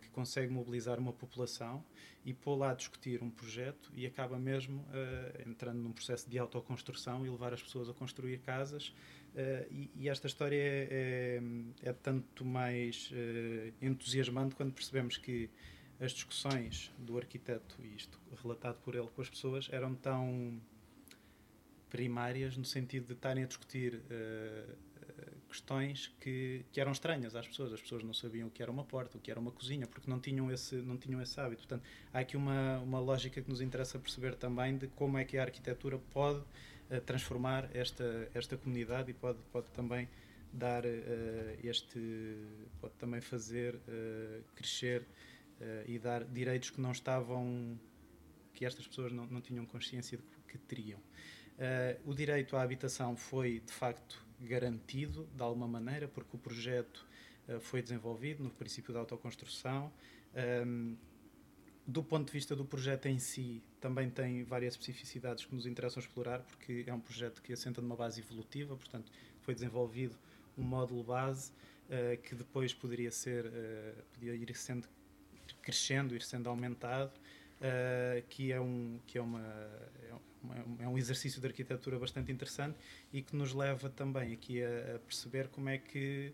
[0.00, 1.84] que consegue mobilizar uma população
[2.24, 7.24] e pô-la a discutir um projeto e acaba mesmo uh, entrando num processo de autoconstrução
[7.24, 8.94] e levar as pessoas a construir casas.
[9.70, 11.40] E, e, esta história é,
[11.84, 13.12] é, é tanto mais
[13.80, 15.48] entusiasmante quando percebemos que
[16.00, 20.60] as discussões do arquiteto, e isto relatado por ele com as pessoas, eram tão
[21.90, 24.76] primárias no sentido de estarem a discutir uh,
[25.48, 27.72] questões que, que eram estranhas às pessoas.
[27.72, 30.10] As pessoas não sabiam o que era uma porta, o que era uma cozinha, porque
[30.10, 31.66] não tinham esse, não tinham esse hábito.
[31.66, 31.82] Portanto,
[32.12, 35.42] há aqui uma, uma lógica que nos interessa perceber também de como é que a
[35.42, 40.08] arquitetura pode uh, transformar esta, esta comunidade e pode, pode também
[40.52, 40.88] dar uh,
[41.62, 42.36] este
[42.80, 43.78] pode também fazer
[44.54, 45.06] crescer
[45.86, 47.76] e dar direitos que não estavam
[48.54, 50.98] que estas pessoas não, não tinham consciência de que teriam.
[50.98, 57.06] Uh, o direito à habitação foi, de facto, garantido de alguma maneira, porque o projeto
[57.48, 59.92] uh, foi desenvolvido no princípio da autoconstrução.
[60.66, 60.96] Um,
[61.86, 66.00] do ponto de vista do projeto em si, também tem várias especificidades que nos interessam
[66.00, 70.14] explorar, porque é um projeto que assenta numa base evolutiva, portanto, foi desenvolvido
[70.58, 71.50] um módulo base
[71.88, 74.86] uh, que depois poderia ser, uh, podia ir sendo
[75.62, 80.14] crescendo, ir sendo aumentado, uh, que é um que é uma, é
[80.78, 82.78] é um exercício de arquitetura bastante interessante
[83.12, 86.32] e que nos leva também aqui a, a perceber como é que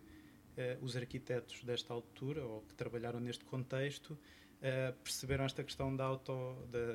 [0.54, 6.04] uh, os arquitetos desta altura, ou que trabalharam neste contexto, uh, perceberam esta questão da,
[6.04, 6.32] auto,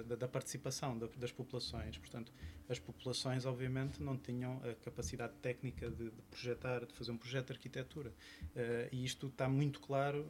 [0.08, 1.98] da, da, participação da, das populações.
[1.98, 2.32] Portanto,
[2.68, 7.48] as populações, obviamente, não tinham a capacidade técnica de, de projetar, de fazer um projeto
[7.48, 8.10] de arquitetura.
[8.10, 10.30] Uh, e isto está muito claro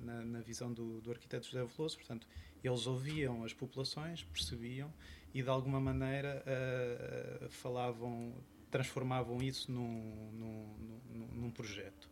[0.00, 1.96] na, na, visão do, do arquiteto José Veloso.
[1.96, 2.26] Portanto,
[2.62, 4.92] eles ouviam as populações, percebiam
[5.34, 8.32] e de alguma maneira uh, falavam,
[8.70, 10.76] transformavam isso num, num,
[11.12, 12.08] num, num projeto.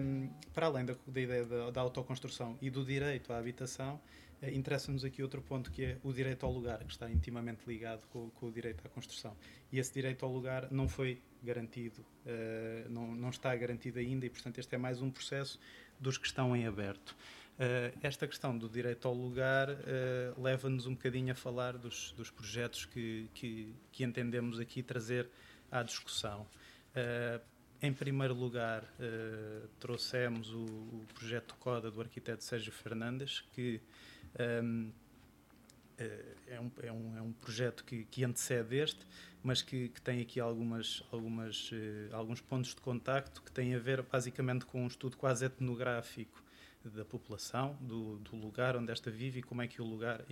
[0.00, 4.00] Um, para além da, da ideia da, da, autoconstrução e do direito à habitação,
[4.42, 8.06] uh, interessa-nos aqui outro ponto que é o direito ao lugar, que está intimamente ligado
[8.08, 9.36] com, com o direito à construção.
[9.70, 14.30] E esse direito ao lugar não foi garantido, uh, não, não está garantido ainda, e
[14.30, 15.60] portanto este é mais um processo
[16.00, 17.16] dos que estão em aberto.
[17.58, 22.30] Uh, esta questão do direito ao lugar uh, leva-nos um bocadinho a falar dos, dos
[22.30, 25.28] projetos que, que, que, entendemos aqui trazer
[25.68, 26.46] à discussão.
[26.94, 27.42] Uh,
[27.82, 28.82] em primeiro lugar,
[29.78, 33.80] trouxemos o, o, projeto CODA do arquiteto Sérgio Fernandes, que
[34.64, 34.90] um,
[35.96, 39.06] é, um, é, um, é um projeto que, que antecede este,
[39.40, 41.70] mas que, que tem aqui algumas, algumas,
[42.10, 46.42] alguns pontos de contacto que têm a ver basicamente com um estudo quase etnográfico
[46.90, 50.24] da população, do, do, lugar onde esta vive e como é que o lugar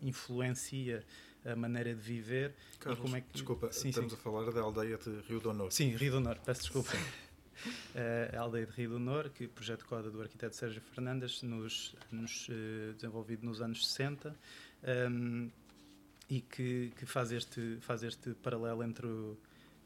[0.00, 1.04] influencia
[1.44, 3.32] a maneira de viver Carlos, e como é que...
[3.32, 4.18] Desculpa, sim, estamos sim.
[4.18, 5.74] a falar da aldeia de Rio do Norte.
[5.74, 6.92] Sim, Rio do Norte, peço desculpa.
[6.96, 11.42] uh, a aldeia de Rio do Norte, que o projeto Coda do arquiteto Sérgio Fernandes,
[11.42, 14.34] nos, nos uh, desenvolvido nos anos 60, um,
[14.82, 15.50] ehm,
[16.28, 19.38] e que, que, faz, este, faz este paralelo entre o,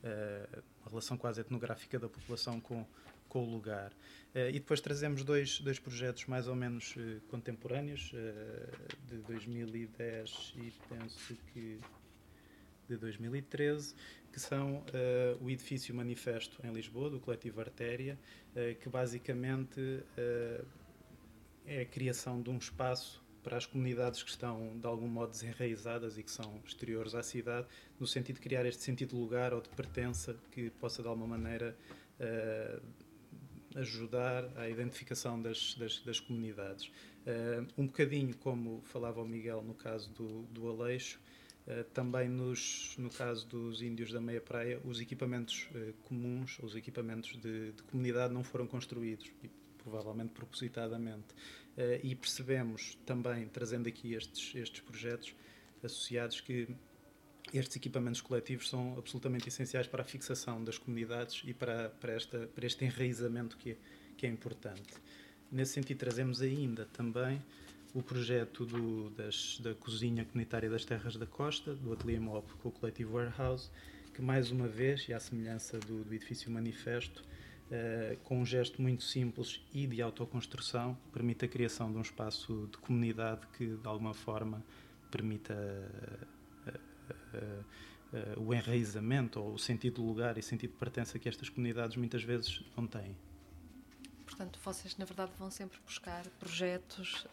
[0.03, 2.87] uh, a relação quase etnográfica da população com,
[3.31, 3.93] com o lugar.
[4.35, 10.55] Uh, e depois trazemos dois, dois projetos mais ou menos uh, contemporâneos, uh, de 2010
[10.57, 11.81] e penso que
[12.89, 13.95] de 2013,
[14.33, 14.85] que são
[15.41, 18.19] o Edifício Manifesto em Lisboa, do coletivo Artéria,
[18.81, 20.03] que basicamente
[21.65, 26.19] é a criação de um espaço para as comunidades que estão de algum modo desenraizadas
[26.19, 29.61] e que são exteriores à cidade, no sentido de criar este sentido de lugar ou
[29.61, 31.77] de pertença que possa de alguma maneira
[32.19, 32.83] uh,
[33.77, 36.91] ajudar à identificação das, das, das comunidades.
[37.27, 41.21] Uh, um bocadinho como falava o Miguel no caso do, do Aleixo,
[41.67, 45.69] uh, também nos, no caso dos índios da meia praia, os equipamentos
[46.05, 51.35] comuns, os equipamentos de, de comunidade não foram construídos, e provavelmente propositadamente.
[51.77, 55.35] Uh, e percebemos também, trazendo aqui estes, estes projetos
[55.83, 56.69] associados, que
[57.59, 62.49] estes equipamentos coletivos são absolutamente essenciais para a fixação das comunidades e para, para, esta,
[62.55, 63.77] para este enraizamento que é,
[64.17, 64.95] que é importante.
[65.51, 67.43] Nesse sentido, trazemos ainda também
[67.93, 72.69] o projeto do, das, da cozinha comunitária das terras da costa, do Ateliê MOP com
[72.69, 73.69] o coletivo Warehouse,
[74.15, 77.25] que mais uma vez, e à semelhança do, do edifício Manifesto,
[77.71, 82.69] uh, com um gesto muito simples e de autoconstrução, permite a criação de um espaço
[82.71, 84.65] de comunidade que, de alguma forma,
[85.11, 86.40] permita uh,
[87.35, 91.97] uh, o enraizamento ou o sentido de lugar e sentido de pertença que estas comunidades
[91.97, 93.17] muitas vezes não têm.
[94.27, 97.27] Portanto, vocês, na verdade, vão sempre buscar projetos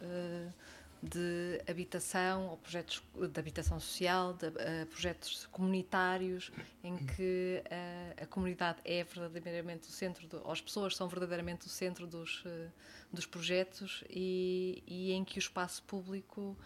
[1.02, 6.50] de habitação ou projetos de habitação social, de, uh, projetos comunitários
[6.82, 11.68] em que uh, a comunidade é verdadeiramente o centro, ou as pessoas são verdadeiramente o
[11.68, 12.70] centro dos, uh,
[13.12, 16.56] dos projetos e, e, em que o espaço público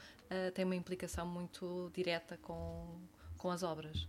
[0.54, 2.98] tem uma implicação muito direta com,
[3.42, 4.06] com as obras.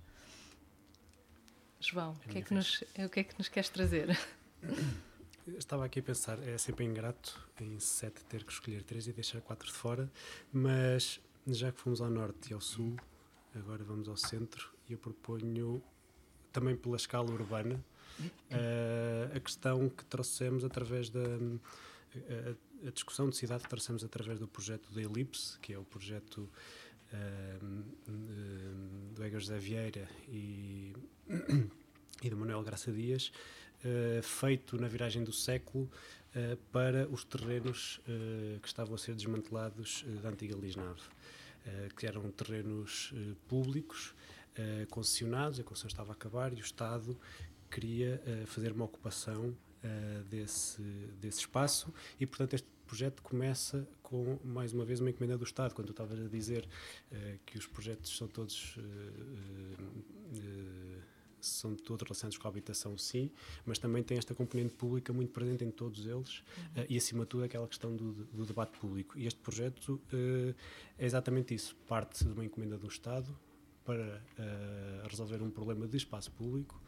[1.80, 4.16] João, o que, é que nos, o que é que nos queres trazer?
[5.58, 9.42] Estava aqui a pensar, é sempre ingrato em sete ter que escolher três e deixar
[9.42, 10.10] quatro de fora,
[10.54, 12.96] mas já que fomos ao norte e ao sul,
[13.56, 15.84] agora vamos ao centro e eu proponho
[16.52, 17.84] também pela escala urbana
[18.22, 24.40] uh, a questão que trouxemos através da a, a, discussão de cidade que trouxemos através
[24.40, 26.48] do projeto da Elipse, que é o projeto
[27.14, 28.04] uh,
[29.14, 30.94] do Egas José Vieira e,
[32.22, 33.32] e do Manuel Graça Dias,
[33.84, 35.90] uh, feito na viragem do século
[36.36, 41.02] uh, para os terrenos uh, que estavam a ser desmantelados da antiga Lisnave,
[41.96, 43.14] que eram terrenos
[43.48, 44.14] públicos,
[44.90, 47.18] concessionados, a concessão estava a acabar e o Estado
[47.72, 49.56] queria fazer uma ocupação
[50.30, 50.82] desse,
[51.22, 55.74] desse espaço e, portanto, este projeto começa com, mais uma vez, uma encomenda do Estado.
[55.74, 56.68] Quando tu estavas a dizer
[57.46, 58.78] que os projetos são todos
[61.44, 63.30] são todos relacionados com a habitação, sim,
[63.66, 66.84] mas também tem esta componente pública muito presente em todos eles uhum.
[66.84, 69.18] uh, e, acima de tudo, aquela questão do, do debate público.
[69.20, 70.56] E este projeto uh,
[70.98, 73.38] é exatamente isso: parte de uma encomenda do Estado
[73.84, 76.82] para uh, resolver um problema de espaço público,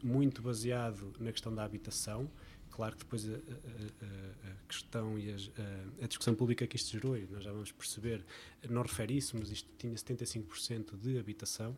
[0.00, 2.30] muito baseado na questão da habitação.
[2.72, 7.16] Claro que depois a, a, a questão e a, a, discussão pública que isto gerou,
[7.16, 8.24] e nós já vamos perceber,
[8.68, 11.76] não refere isso, mas isto tinha 75% de habitação.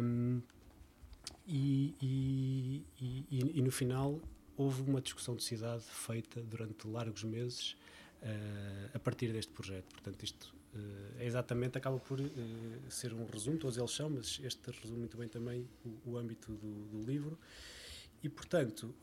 [0.00, 0.40] Um,
[1.46, 4.20] e, e, e, e, no final
[4.56, 7.76] houve uma discussão de cidade feita durante largos meses
[8.22, 9.86] uh, a partir deste projeto.
[9.90, 12.30] Portanto, isto uh, é exatamente, acaba por uh,
[12.88, 16.52] ser um resumo, todos eles são, mas este resume muito bem também o, o âmbito
[16.52, 17.38] do, do, livro.
[18.22, 18.94] E, portanto,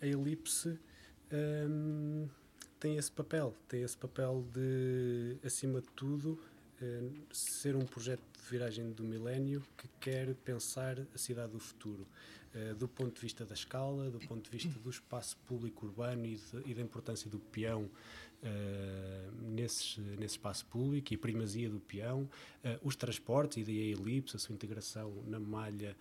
[0.00, 0.78] a elipse
[1.32, 2.28] um,
[2.78, 6.38] tem esse papel, tem esse papel de, acima de tudo,
[7.30, 12.06] ser um projeto de viragem do milénio que quer pensar a cidade do futuro,
[12.54, 16.24] uh, do ponto de vista da escala, do ponto de vista do espaço público urbano
[16.24, 21.80] e, de, e da importância do peão uh, nesse, nesse espaço público e primazia do
[21.80, 22.28] peão, uh,
[22.82, 25.94] os transportes e daí a elipse, a sua integração na malha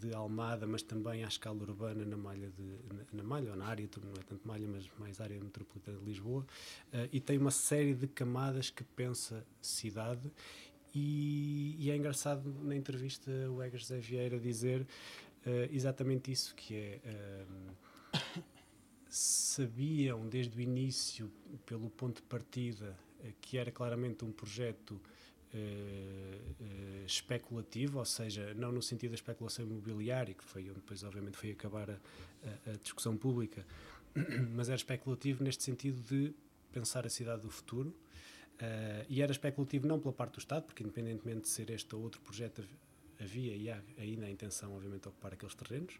[0.00, 3.66] de Almada, mas também à escala urbana na malha, de, na, na, malha ou na
[3.66, 6.44] área, não é tanto malha, mas mais área metropolitana de Lisboa,
[7.12, 10.30] e tem uma série de camadas que pensa cidade.
[10.94, 14.86] E, e, é engraçado na entrevista o Egas José Vieira dizer uh,
[15.70, 17.44] exatamente isso, que é
[18.12, 18.42] uh,
[19.08, 21.32] sabiam desde o início,
[21.64, 25.00] pelo ponto de partida, uh, que era claramente um projeto
[27.06, 31.50] especulativo, ou seja, não no sentido da especulação imobiliária, que foi onde depois obviamente foi
[31.50, 33.66] acabar a, a, a discussão pública,
[34.54, 36.34] mas era especulativo neste sentido de
[36.72, 37.94] pensar a cidade do futuro,
[38.62, 42.02] Uh, e era especulativo não pela parte do Estado, porque independentemente de ser este ou
[42.02, 42.62] outro projeto,
[43.20, 45.98] havia e há ainda a intenção, obviamente, de ocupar aqueles terrenos,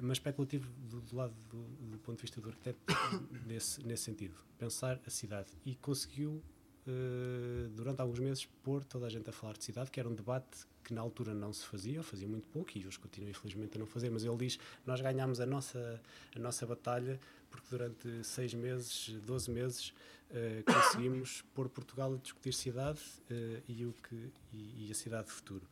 [0.00, 2.78] mas especulativo do, do lado do, do, ponto de vista do arquiteto
[3.46, 5.48] nesse, nesse sentido, pensar a cidade.
[5.64, 6.42] E conseguiu
[6.86, 10.14] uh, durante alguns meses pôr toda a gente a falar de cidade, que era um
[10.14, 13.76] debate que na altura não se fazia, ou fazia muito pouco, e hoje continua infelizmente
[13.76, 16.00] a não fazer, mas ele diz, nós ganhámos a nossa,
[16.34, 17.18] a nossa batalha
[17.50, 19.94] porque durante seis meses, 12 meses,
[20.30, 25.26] uh, conseguimos pôr Portugal a discutir cidade uh, e, o que, e, e, a cidade
[25.26, 25.66] de futuro.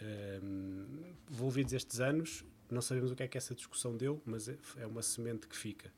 [0.00, 4.56] Uh, envolvidos estes anos, não sabemos o que é que essa discussão deu, mas é,
[4.78, 5.92] é uma semente que fica.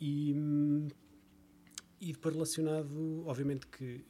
[0.00, 0.34] E,
[2.02, 4.04] e depois relacionado, obviamente que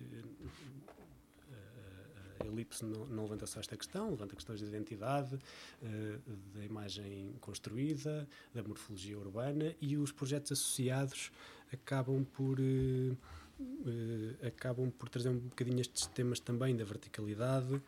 [2.40, 6.20] a Elipse não, não, levanta só esta questão, levanta questões de identidade, uh,
[6.54, 11.30] da imagem construída, da morfologia urbana e os projetos associados
[11.72, 12.58] acabam por.
[12.58, 13.16] Uh,
[13.60, 17.80] Uh, acabam por trazer um bocadinho estes temas também da verticalidade.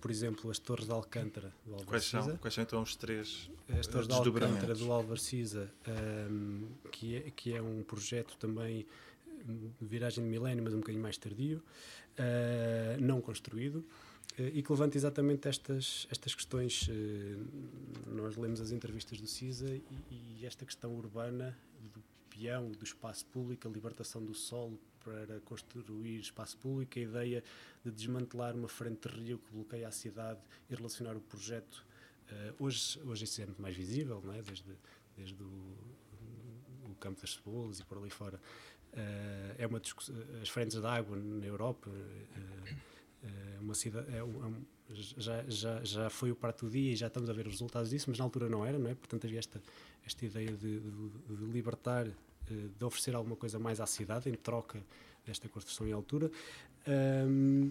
[0.00, 3.50] Por exemplo, as Torres de Alcântara do Álvaro quais são, quais são então os três
[3.76, 5.68] As Torres de Alcântara do Álvaro Cisa,
[6.30, 8.86] um, que, é, que é um projeto também
[9.80, 11.62] viragem de milénio, mas um bocadinho mais tardio,
[12.18, 16.88] uh, não construído, uh, e que levanta exatamente estas, estas questões.
[16.88, 19.82] Uh, nós lemos as entrevistas do CISA e,
[20.40, 21.56] e, esta questão urbana
[21.92, 27.44] do peão, do espaço público, a libertação do solo para construir espaço público, a ideia
[27.84, 31.84] de desmantelar uma frente de rio que bloqueia a cidade e relacionar o projeto.
[32.58, 34.42] hoje, hoje isso é muito mais visível, não é?
[34.42, 34.76] desde,
[35.16, 35.74] desde o,
[36.84, 38.38] o campo das cebolas e por ali fora.
[38.92, 39.80] Uh, é uma
[40.42, 41.94] as frentes de água na Europa uh,
[43.22, 47.06] uh, uma cidade é um, já, já, já foi o prato do dia e já
[47.06, 48.94] estamos a ver os resultados disso mas na altura não era não é?
[48.96, 49.62] Portanto havia esta
[50.04, 52.08] esta ideia de, de, de libertar
[52.76, 54.82] de oferecer alguma coisa mais à cidade em troca
[55.24, 56.30] desta construção em altura.
[56.88, 57.70] Um,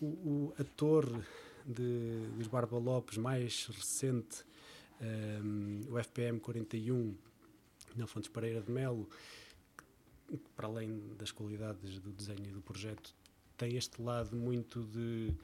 [0.00, 1.20] o, o, a torre
[1.66, 4.44] de, de Barba Lopes mais recente
[5.00, 7.14] um, o FPM 41
[7.96, 9.08] na Fontes Pereira de Melo
[10.56, 13.14] para além das qualidades do desenho e do projeto,
[13.56, 15.34] tem este lado muito de,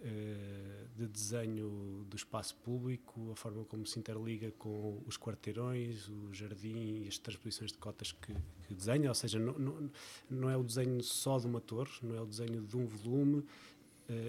[0.00, 6.34] uh, de desenho do espaço público, a forma como se interliga com os quarteirões, o
[6.34, 8.34] jardim e as transposições de cotas que,
[8.66, 9.90] que desenha, ou seja, não, não,
[10.28, 13.38] não, é o desenho só de uma torre, não é o desenho de um volume,
[13.38, 13.46] uh,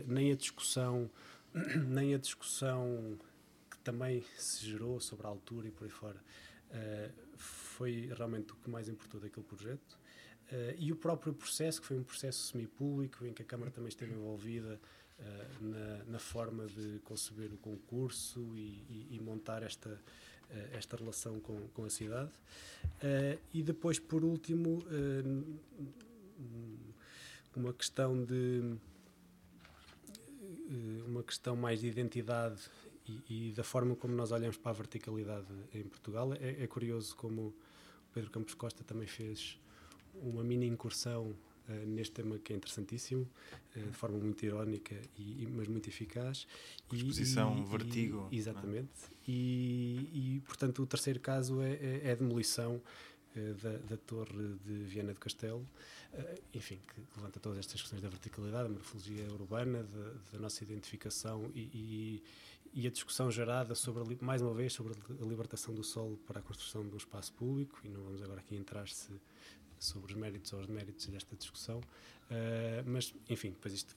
[0.05, 1.09] nem a discussão,
[1.87, 3.17] nem a discussão
[3.71, 6.21] que também se gerou sobre a altura e por aí fora.
[6.69, 9.99] Uh, foi realmente o que mais importou daquele projeto.
[10.51, 13.87] Uh, e o próprio processo, que foi um processo semipúblico, em que a Câmara também
[13.87, 14.77] esteve envolvida
[15.17, 19.97] uh, na, na, forma de conceber o concurso e, e, e montar esta, uh,
[20.73, 22.31] esta relação com, com a cidade.
[23.53, 24.83] e depois, por último,
[27.55, 28.75] uma questão de
[31.07, 32.61] uma questão mais de identidade
[33.07, 36.33] e, e, da forma como nós olhamos para a verticalidade em Portugal.
[36.33, 37.53] É, é curioso como o
[38.13, 39.57] Pedro Campos Costa também fez
[40.15, 41.35] uma mini incursão
[41.69, 43.27] uh, neste tema que é interessantíssimo,
[43.75, 46.47] uh, de forma muito irónica, e, mas muito eficaz.
[46.91, 48.27] Exposição e, Vertigo.
[48.31, 48.39] E, é?
[48.39, 48.89] exatamente.
[49.05, 49.15] É?
[49.27, 52.75] E, e, portanto, o terceiro caso é, é, é a demolição
[53.35, 55.67] uh, da, da, Torre de Viana do Castelo,
[56.53, 61.49] enfim, que levanta todas estas questões da verticalidade, da morfologia urbana, da, da nossa identificação
[61.55, 62.21] e,
[62.73, 66.41] e, a discussão gerada sobre, mais uma vez, sobre a libertação do solo para a
[66.41, 69.11] construção de um espaço público, e não vamos agora aqui entrar se
[69.79, 73.95] sobre os méritos ou os deméritos desta discussão, uh, mas, enfim, depois isto,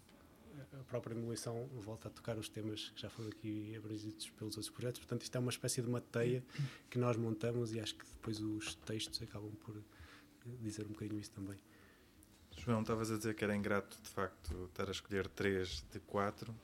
[0.81, 4.75] a própria demolição volta a tocar os temas que já foram aqui abrangidos pelos outros
[4.75, 6.43] projetos, portanto isto é uma espécie de uma teia
[6.89, 9.77] que nós montamos e acho que depois os textos acabam por
[10.63, 11.59] dizer um bocadinho isso também.
[12.57, 16.55] João, estavas a dizer que era ingrato, de facto, estar a escolher 3 de 4,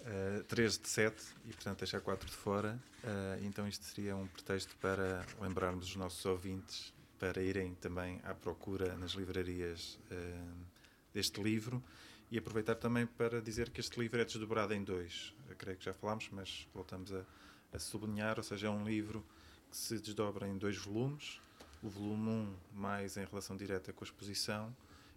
[0.00, 2.78] uh, 3 de 7 e, portanto, deixar 4 de fora.
[3.02, 8.34] Uh, então, isto seria um pretexto para lembrarmos os nossos ouvintes para irem também à
[8.34, 10.66] procura nas livrarias uh,
[11.12, 11.82] deste livro
[12.30, 15.34] e aproveitar também para dizer que este livro é desdobrado em dois.
[15.48, 17.24] Eu creio que já falámos, mas voltamos a,
[17.72, 19.24] a sublinhar, ou seja, é um livro
[19.70, 21.40] que se desdobra em dois volumes.
[21.82, 24.74] O volume 1 mais em relação direta com a exposição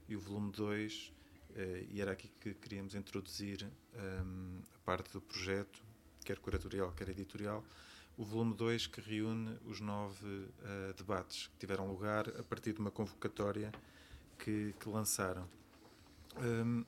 [0.08, 1.21] e o volume 2, uh,
[1.90, 5.84] e era aqui que queríamos introduzir um, a parte do projeto,
[6.24, 7.64] quer curatorial, quer editorial,
[8.18, 12.80] o volume 2 que reúne os nove uh, debates que tiveram lugar a partir de
[12.80, 13.72] uma convocatória
[14.38, 15.48] que, que lançaram.
[16.38, 16.86] Um,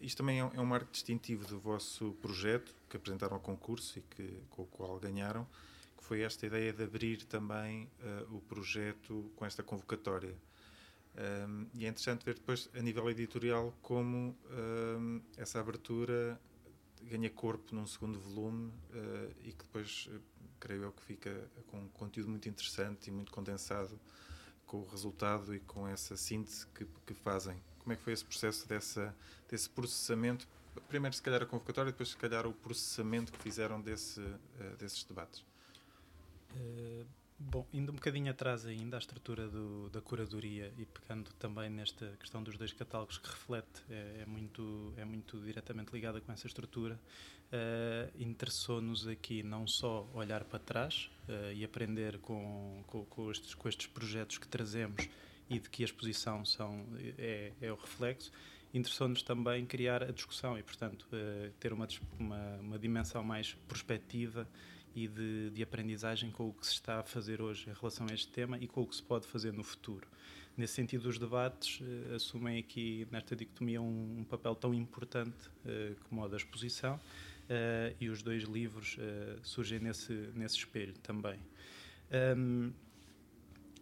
[0.00, 3.98] isto também é um, é um marco distintivo do vosso projeto que apresentaram ao concurso
[3.98, 5.46] e que, com o qual ganharam,
[5.98, 10.34] que foi esta ideia de abrir também uh, o projeto com esta convocatória.
[11.16, 16.40] Um, e é interessante ver depois, a nível editorial, como um, essa abertura
[17.02, 18.72] ganha corpo num segundo volume
[19.44, 20.08] e que depois,
[20.58, 24.00] creio eu, que fica com um conteúdo muito interessante e muito condensado
[24.66, 27.62] com o resultado e com essa síntese que, que fazem.
[27.78, 29.14] Como é que foi esse processo dessa,
[29.48, 30.48] desse processamento?
[30.88, 34.22] Primeiro, se calhar, a convocatória, depois, se calhar, o processamento que fizeram desse,
[34.78, 35.44] desses debates.
[36.56, 41.68] Uh Bom, indo um bocadinho atrás ainda, a estrutura do, da curadoria e pegando também
[41.68, 46.30] nesta questão dos dois catálogos que reflete, é, é muito, é muito diretamente ligada com
[46.30, 53.04] essa estrutura, uh, interessou-nos aqui não só olhar para trás uh, e aprender com, com,
[53.06, 55.08] com, estes, com estes projetos que trazemos
[55.50, 56.86] e de que a exposição são,
[57.18, 58.30] é, é o reflexo,
[58.72, 64.48] interessou-nos também criar a discussão e, portanto, uh, ter uma, uma, uma dimensão mais prospectiva
[64.94, 68.14] e de, de, aprendizagem com o que se está a fazer hoje em relação a
[68.14, 70.06] este tema e com o que se pode fazer no futuro.
[70.56, 75.96] Nesse sentido, os debates uh, assumem aqui, nesta dicotomia, um, um papel tão importante uh,
[76.08, 78.96] como o da exposição, uh, e os dois livros
[79.42, 81.40] surgem nesse, nesse espelho também.
[82.36, 82.72] Um,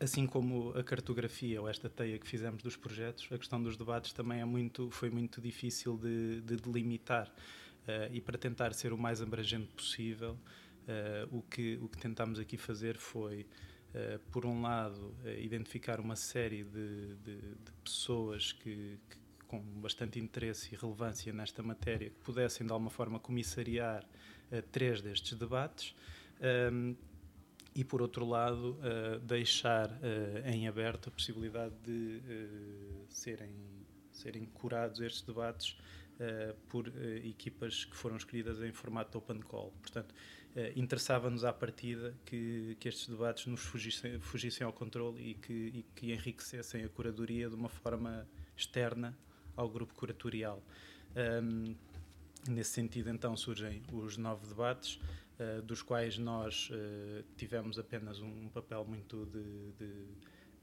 [0.00, 4.12] assim como a cartografia ou esta teia que fizemos dos projetos, a questão dos debates
[4.14, 7.30] também é muito, foi muito difícil de, de delimitar.
[8.10, 10.36] e para tentar ser o mais abrangente possível,
[10.82, 13.46] Uh, o, que, o que tentámos aqui fazer foi,
[13.94, 19.16] uh, por um lado, uh, identificar uma série de, de, de pessoas que, que,
[19.46, 24.04] com bastante interesse e relevância nesta matéria que pudessem, de alguma forma, comissariar
[24.70, 25.94] três destes debates.
[26.40, 26.96] Um, ehm,
[27.74, 28.78] e, por outro lado,
[29.22, 29.90] deixar
[30.44, 32.20] em aberto a possibilidade de
[33.08, 33.54] serem,
[34.10, 35.78] serem curados estes debates
[36.68, 36.92] por
[37.24, 39.72] equipas que foram escolhidas em formato open call.
[39.80, 40.14] Portanto,
[40.76, 45.86] interessava-nos à partida que, que estes debates nos fugissem, fugissem ao controle e que, e
[45.94, 48.26] que enriquecessem a curadoria de uma forma
[48.56, 49.16] externa
[49.56, 50.62] ao grupo curatorial.
[51.16, 51.74] Um,
[52.48, 54.98] nesse sentido, então, surgem os nove debates,
[55.38, 60.06] uh, dos quais nós uh, tivemos apenas um, papel muito de, de,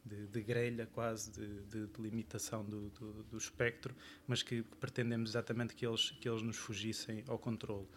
[0.06, 3.96] de, de grelha, quase, de, de, de limitação do, do, do, espectro,
[4.28, 7.88] mas que pretendemos exatamente que eles, que eles nos fugissem ao controle.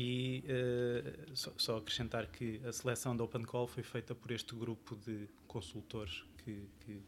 [0.00, 4.54] E uh, só, só, acrescentar que a seleção da Open Call foi feita por este
[4.54, 7.02] grupo de consultores que, que,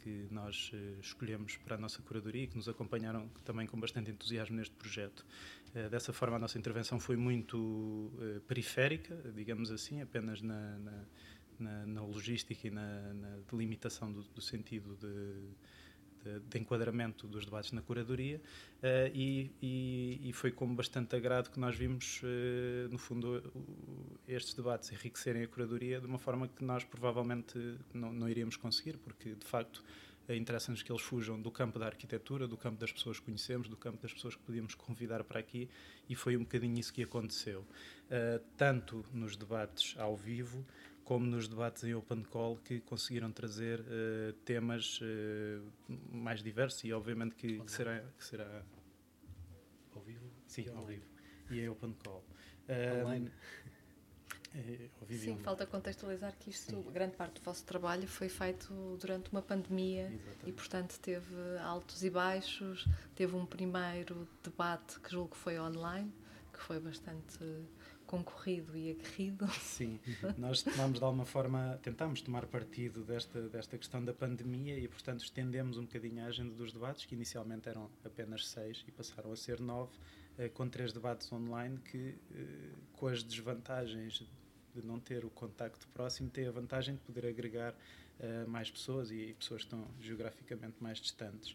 [0.00, 4.10] que nós uh, escolhemos para a nossa curadoria e que nos acompanharam também com bastante
[4.10, 5.24] entusiasmo neste projeto.
[5.74, 8.12] Uh, dessa forma, a nossa intervenção foi muito
[8.46, 11.04] periférica, digamos assim, apenas na, na,
[11.58, 15.48] na, na logística e na, na delimitação do, do sentido de
[16.24, 18.40] de, de enquadramento dos debates na curadoria
[18.78, 23.42] uh, e, e, e, foi com bastante agrado que nós vimos, uh, no fundo,
[24.26, 27.58] estes debates enriquecerem a curadoria de uma forma que nós provavelmente
[27.92, 29.82] não, não iríamos conseguir, porque de facto
[30.36, 33.76] interessa-nos que eles fujam do campo da arquitetura, do campo das pessoas que conhecemos, do
[33.76, 35.68] campo das pessoas que podíamos convidar para aqui,
[36.08, 37.60] e foi um bocadinho isso que aconteceu.
[37.60, 40.64] Uh, tanto nos debates ao vivo,
[41.08, 45.72] como nos debates em open call que conseguiram trazer uh, temas uh,
[46.12, 48.62] mais diversos e obviamente que, que, será que será
[49.94, 50.30] ao vivo?
[50.46, 51.06] Sim ao vivo.
[51.50, 52.22] E em open call.
[53.00, 53.32] Online?
[54.54, 56.90] É, Sim, falta contextualizar que isto, Sim.
[56.90, 60.46] grande parte do vosso trabalho foi feito durante uma pandemia Exatamente.
[60.46, 62.86] e, portanto, teve altos e baixos.
[63.14, 66.12] Teve um primeiro debate que julgo que foi online,
[66.52, 67.38] que foi bastante
[68.08, 69.46] concorrido e aguerrido.
[69.60, 70.00] Sim,
[70.38, 75.22] nós tomamos de alguma forma, tentámos tomar partido desta, desta questão da pandemia e, portanto,
[75.22, 79.36] estendemos um bocadinho a agenda dos debates, que inicialmente eram apenas seis e passaram a
[79.36, 79.92] ser nove,
[80.38, 84.26] eh, com três debates online que, eh, com as desvantagens
[84.74, 87.74] de não ter o contacto próximo, tem a vantagem de poder agregar
[88.20, 91.54] eh, mais pessoas e pessoas que estão geograficamente mais distantes.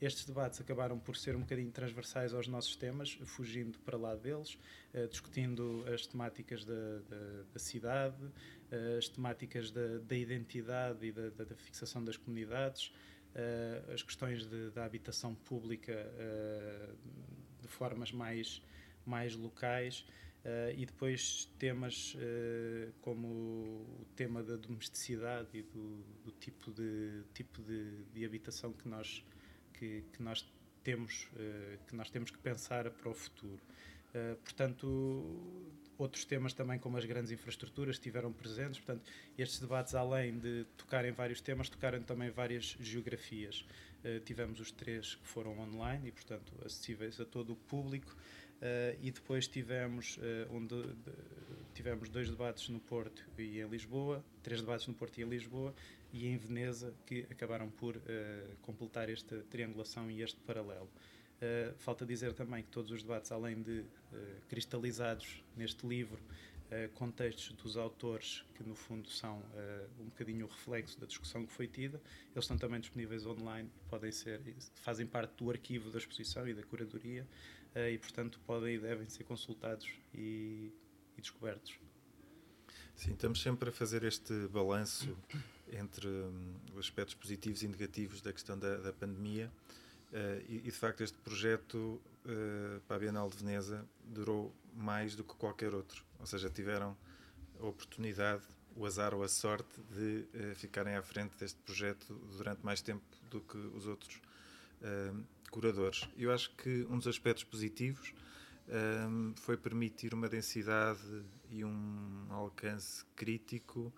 [0.00, 4.58] Estes debates acabaram por ser um bocadinho transversais aos nossos temas, fugindo para lá deles,
[4.92, 11.12] uh, discutindo as temáticas da, da, da cidade, uh, as temáticas da, da identidade e
[11.12, 12.92] da, fixação das comunidades,
[13.34, 15.94] uh, as questões de, da habitação pública
[17.62, 18.62] de formas mais,
[19.04, 20.04] mais locais.
[20.76, 22.16] E depois temas
[23.00, 28.86] como o tema da domesticidade e do, do tipo, de, tipo de, de habitação que
[28.88, 29.24] nós
[29.78, 30.44] que, que nós
[30.86, 33.60] temos uh, que nós temos que pensar para o futuro.
[34.14, 34.86] Uh, portanto,
[35.98, 38.78] outros temas também como as grandes infraestruturas estiveram presentes.
[38.78, 39.04] Portanto,
[39.36, 43.66] estes debates, além de tocarem vários temas, tocaram também várias geografias.
[44.04, 48.16] Uh, tivemos os três que foram online e, portanto, acessíveis a todo o público.
[49.02, 50.18] E depois tivemos,
[50.50, 51.12] onde, de,
[51.74, 55.74] tivemos dois debates no Porto e em Lisboa, três debates no Porto e em Lisboa,
[56.12, 58.00] e em Veneza, que acabaram por uh,
[58.62, 60.90] completar esta triangulação e este paralelo.
[61.36, 63.86] Uh, falta dizer também que todos os debates, além de uh,
[64.48, 69.42] cristalizados neste livro, uh, contextos dos autores, que no fundo são
[70.00, 72.00] um bocadinho o reflexo da discussão que foi tida,
[72.30, 74.40] eles estão também disponíveis online e podem ser,
[74.76, 77.26] fazem parte do arquivo da exposição e da curadoria
[77.92, 80.72] e, portanto, podem e devem ser consultados e,
[81.18, 81.78] e descobertos.
[82.94, 85.14] Sim, estamos sempre a fazer este balanço
[85.72, 89.50] entre um, os aspectos positivos e negativos da questão da, da pandemia.
[90.12, 95.16] Uh, e, e, de facto, este projeto uh, para a Bienal de Veneza durou mais
[95.16, 96.04] do que qualquer outro.
[96.20, 96.96] Ou seja, tiveram
[97.60, 98.42] a oportunidade,
[98.76, 103.04] o azar ou a sorte de uh, ficarem à frente deste projeto durante mais tempo
[103.30, 104.20] do que os outros
[105.50, 106.06] curadores.
[106.18, 108.12] Eu acho que um dos aspectos positivos
[109.36, 111.00] foi permitir uma densidade
[111.50, 113.92] e um alcance crítico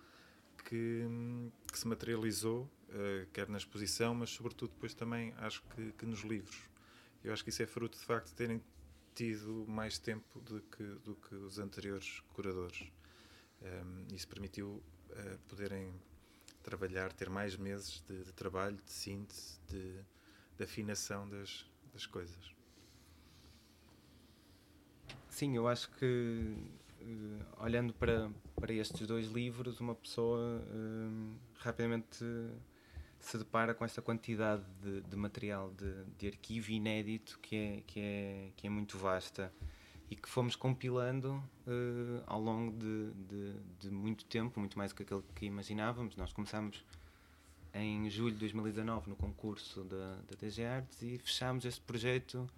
[0.68, 1.02] que,
[1.72, 6.20] que se materializou, uh, quer na exposição, mas sobretudo depois também acho que, que, nos
[6.20, 6.60] livros.
[7.24, 8.62] Eu acho que isso é fruto de facto de terem
[9.14, 12.92] tido mais tempo do que, do que os anteriores curadores.
[13.62, 15.90] Um, isso permitiu uh, poderem
[16.62, 19.94] trabalhar, ter mais meses de, de trabalho, de síntese, de,
[20.58, 21.64] de afinação das,
[21.94, 22.54] das coisas.
[25.30, 26.54] Sim, eu acho que
[27.00, 32.24] uh, olhando para, para estes dois livros, uma pessoa uh, rapidamente
[33.20, 38.00] se depara com esta quantidade de, de material de, de, arquivo inédito que é, que,
[38.00, 39.52] é, que é muito vasta
[40.10, 44.96] e que fomos compilando uh, ao longo de, de, de, muito tempo, muito mais do
[44.96, 46.16] que aquele que imaginávamos.
[46.16, 46.82] Nós começámos
[47.74, 50.62] em julho de 2019 no concurso da, da DG
[51.02, 52.48] e fechámos este projeto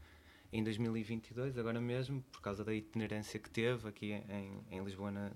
[0.52, 5.30] em 2022, agora mesmo, por causa da itinerância que teve aqui em, em Lisboa, na,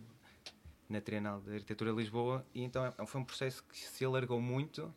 [0.89, 4.41] na Trienal de Arquitetura de Lisboa, e então é, foi um processo que se alargou
[4.41, 4.93] muito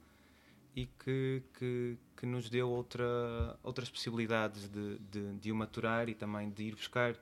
[0.75, 3.05] e que, que, que nos deu outra,
[3.63, 7.15] outras possibilidades de, de, de o maturar e também de ir buscar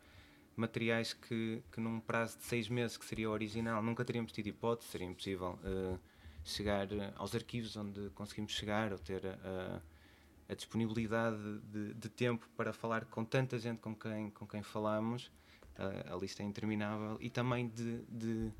[0.55, 4.89] materiais que, que num prazo de seis meses, que seria original, nunca teríamos tido hipótese,
[4.89, 5.99] seria impossível uh,
[6.43, 9.81] chegar aos arquivos onde conseguimos chegar ou ter uh,
[10.47, 15.31] a disponibilidade de, de, tempo para falar com tanta gente com quem, com quem falamos,
[15.77, 18.51] a, a lista é interminável, e também de, de,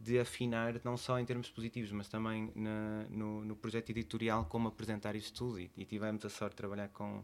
[0.00, 4.68] de, afinar, não só em termos positivos, mas também na, no, no, projeto editorial, como
[4.68, 5.60] apresentar isto tudo.
[5.60, 7.22] E, e, tivemos a sorte de trabalhar com,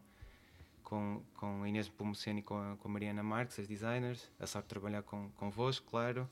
[0.82, 4.46] com, com a Inês Pomoceno e com a, com a Mariana Marques, as designers, a
[4.46, 6.28] sorte de trabalhar com, convosco, claro.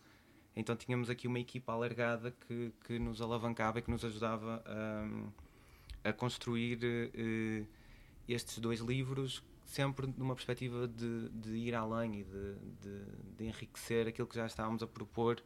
[0.54, 5.45] Então tínhamos aqui uma equipa alargada que, que nos alavancava e que nos ajudava a
[6.08, 7.66] a construir uh,
[8.28, 13.04] estes dois livros sempre numa perspectiva de, de ir além e de, de,
[13.36, 15.42] de, enriquecer aquilo que já estávamos a propor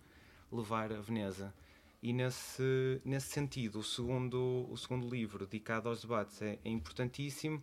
[0.53, 1.55] levar a Veneza.
[2.03, 7.63] E nesse, nesse sentido, o segundo, o segundo livro, dedicado aos debates, é, é importantíssimo,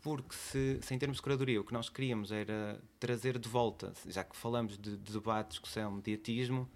[0.00, 3.92] porque se, se, em termos de curadoria o que nós queríamos era trazer de volta,
[4.06, 6.68] já que falamos de, de debate, discussão, mediatismo,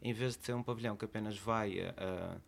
[0.00, 2.40] em vez de ser um pavilhão que apenas vai a, a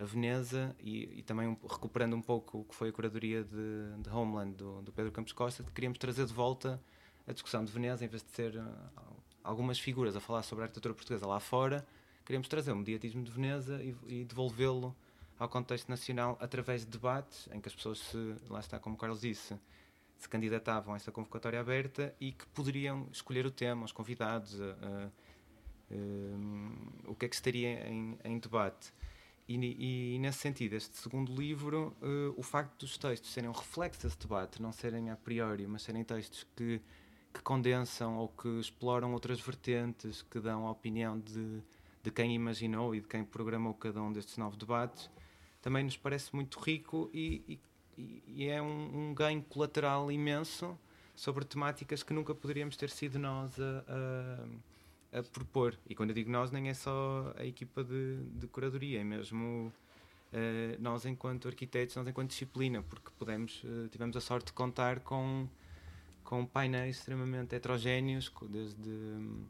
[0.00, 4.02] a Veneza e, e, também um, recuperando um pouco o que foi a curadoria de,
[4.02, 6.80] de Homeland do, do, Pedro Campos Costa, queríamos trazer de volta
[7.26, 8.66] a discussão de Veneza, em vez de ser uh,
[9.42, 11.86] algumas figuras a falar sobre a arquitetura portuguesa lá fora,
[12.24, 14.94] queríamos trazer o mediatismo de Veneza e, e devolvê-lo
[15.38, 18.98] ao contexto nacional através de debates em que as pessoas se, lá está, como o
[18.98, 19.54] Carlos disse,
[20.16, 25.12] se candidatavam a esta convocatória aberta e que poderiam escolher o tema, os convidados, uh,
[27.06, 28.92] o que é que estaria em, em debate.
[29.48, 34.02] E, e, nesse sentido, este segundo livro, uh, o facto dos textos serem um reflexo
[34.02, 36.82] desse debate, não serem a priori, mas serem textos que,
[37.32, 41.62] que condensam ou que exploram outras vertentes, que dão a opinião de,
[42.02, 45.10] de quem imaginou e de quem programou cada um destes novos debates,
[45.62, 47.58] também nos parece muito rico e,
[47.96, 50.78] e, e é um, um, ganho colateral imenso
[51.16, 54.46] sobre temáticas que nunca poderíamos ter sido nós a, a
[55.12, 55.78] a propor.
[55.88, 59.72] E quando eu digo nós, nem é só a equipa de, de curadoria, é mesmo
[60.32, 65.00] uh, nós enquanto arquitetos, nós enquanto disciplina, porque podemos, uh, tivemos a sorte de contar
[65.00, 65.48] com,
[66.24, 69.44] com painéis extremamente heterogéneos, desde um,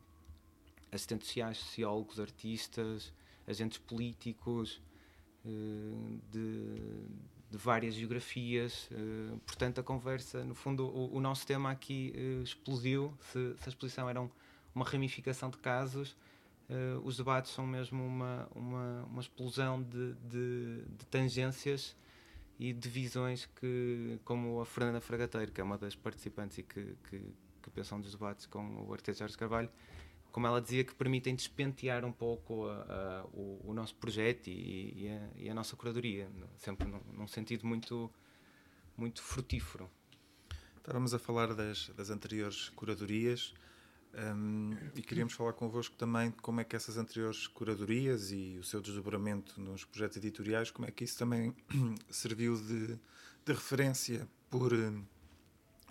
[0.93, 3.13] assistentes sociais, sociólogos, artistas,
[3.47, 4.81] agentes políticos,
[5.45, 6.69] uh, de,
[7.51, 8.89] de, várias geografias.
[9.47, 13.13] portanto, a conversa, no fundo, o, o nosso tema aqui explodiu.
[13.21, 14.29] Se, se a exposição era um
[14.79, 16.17] uma ramificação de casos.
[16.71, 21.97] Uh, os debates são mesmo uma, uma, uma explosão de, de, de, tangências
[22.59, 26.95] e de visões que, como a Fernanda Fragateiro, que é uma das participantes e que,
[27.09, 29.71] que, que pensam dos debates com o arquiteto Jorge Carvalho,
[30.31, 35.05] como ela dizia, que permitem despentear um pouco a, a, o, o, nosso projeto e,
[35.05, 38.13] e, a, e, a, nossa curadoria, sempre num, num sentido muito,
[38.95, 39.91] muito frutífero.
[40.77, 43.55] Estávamos a falar das, das anteriores curadorias
[44.15, 48.65] um, e queríamos falar convosco também de como é que essas anteriores curadorias e o
[48.65, 51.55] seu desdobramento nos projetos editoriais, como é que isso também
[52.09, 52.87] serviu de,
[53.45, 54.73] de referência por,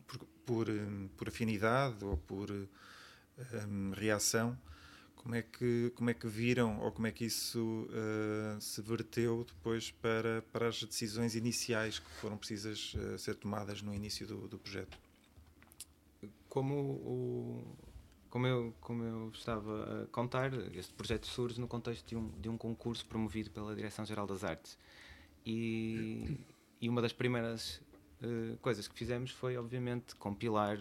[0.08, 0.68] por, por,
[1.16, 4.58] por, afinidade ou por um, reação?
[5.16, 9.44] Como é que como é que viram ou como é que isso uh, se verteu
[9.44, 14.48] depois para para as decisões iniciais que foram precisas uh, ser tomadas no início do,
[14.48, 14.98] do projeto?
[16.48, 17.78] Como o
[18.30, 22.50] como eu como eu estava a contar este projeto surge no contexto de um de
[22.50, 24.78] um concurso promovido pela direção geral das artes
[25.46, 26.38] e
[26.80, 27.82] e uma das primeiras
[28.22, 30.78] uh, coisas que fizemos foi obviamente compilar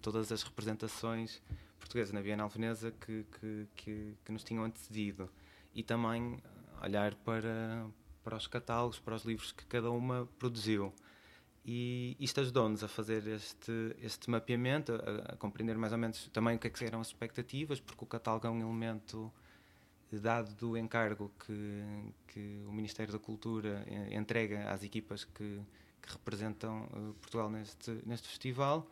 [0.00, 1.42] todas as representações
[1.84, 5.28] portuguesa na Bienal Veneza que, que, que, que, nos tinham antecedido
[5.74, 6.42] e também
[6.82, 7.86] olhar para,
[8.22, 10.92] para os catálogos, para os livros que cada uma produziu.
[11.64, 16.56] E isto ajudou-nos a fazer este, este mapeamento, a, a, compreender mais ou menos também
[16.56, 19.32] o que, é que eram as expectativas, porque o catálogo é um elemento
[20.12, 21.82] dado do encargo que,
[22.28, 25.60] que o Ministério da Cultura entrega às equipas que,
[26.00, 28.86] que representam uh, Portugal neste, neste festival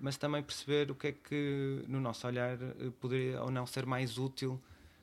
[0.00, 3.84] mas também perceber o que é que, no nosso olhar, eh, poderia ou não ser
[3.84, 4.60] mais útil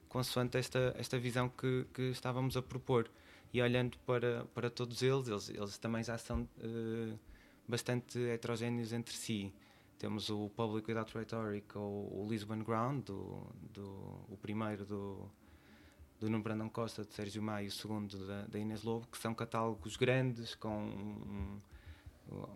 [0.07, 3.09] consoante esta, esta visão que, que estávamos a propor.
[3.55, 7.17] E olhando para, para todos eles, eles, eles também já são uh,
[7.65, 9.53] bastante heterogéneos entre si.
[9.97, 15.31] Temos o Public Without Rhetoric, ou o Lisbon Ground, do, do, o primeiro do,
[16.19, 19.17] do Nuno Brandão Costa, de Sérgio Maio, e o segundo da, da Inês Lobo, que
[19.17, 21.61] são catálogos grandes, com um,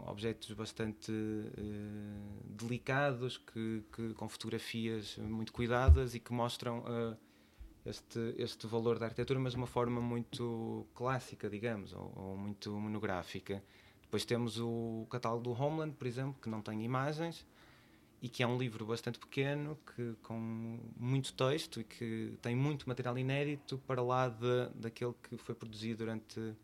[0.05, 7.17] objetos bastante uh, delicados, que, que, com fotografias muito cuidadas e que mostram uh,
[7.89, 12.71] este, este valor da arquitetura, mas de uma forma muito clássica, digamos, ou, ou, muito
[12.71, 13.63] monográfica.
[14.01, 17.45] Depois temos o catálogo do Homeland, por exemplo, que não tem imagens
[18.21, 22.87] e que é um livro bastante pequeno, que, com muito texto e que tem muito
[22.87, 26.55] material inédito para lá de, daquele que foi produzido durante uh,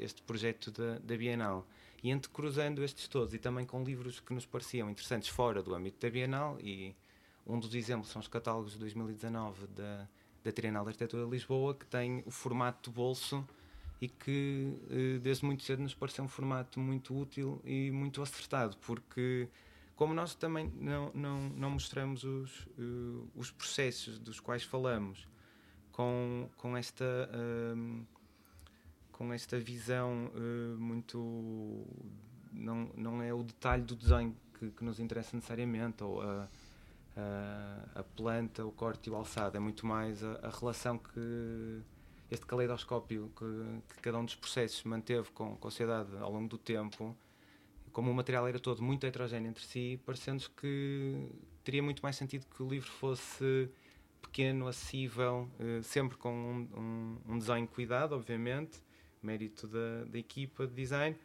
[0.00, 1.66] este projeto da, da Bienal.
[2.02, 6.04] E entrecruzando estes todos e também com livros que nos pareciam interessantes fora do âmbito
[6.04, 6.94] da Bienal, e
[7.46, 10.08] um dos exemplos são os catálogos de 2019 da,
[10.42, 13.46] da Trienal de Arquitetura de Lisboa, que tem o formato de bolso
[14.00, 18.76] e que uh, desde muito cedo nos pareceu um formato muito útil e muito acertado,
[18.78, 19.48] porque
[19.96, 25.28] como nós também não, não, não mostramos os, uh, os processos dos quais falamos
[25.92, 28.06] com, com esta uh,
[29.14, 31.86] com esta visão uh, muito.
[32.52, 36.48] Não, não é o detalhe do desenho que, que nos interessa necessariamente, ou a,
[37.16, 41.82] a, a, planta, o corte e o alçado, é muito mais a, a relação que
[42.30, 46.48] este caleidoscópio que, que, cada um dos processos manteve com, com a sociedade ao longo
[46.48, 47.16] do tempo,
[47.92, 51.28] como o material era todo muito heterogéneo entre si, parecendo que
[51.62, 53.70] teria muito mais sentido que o livro fosse
[54.20, 58.82] pequeno, acessível, uh, sempre com um, um, um desenho cuidado, obviamente,
[59.22, 61.16] mérito da, da equipa de design,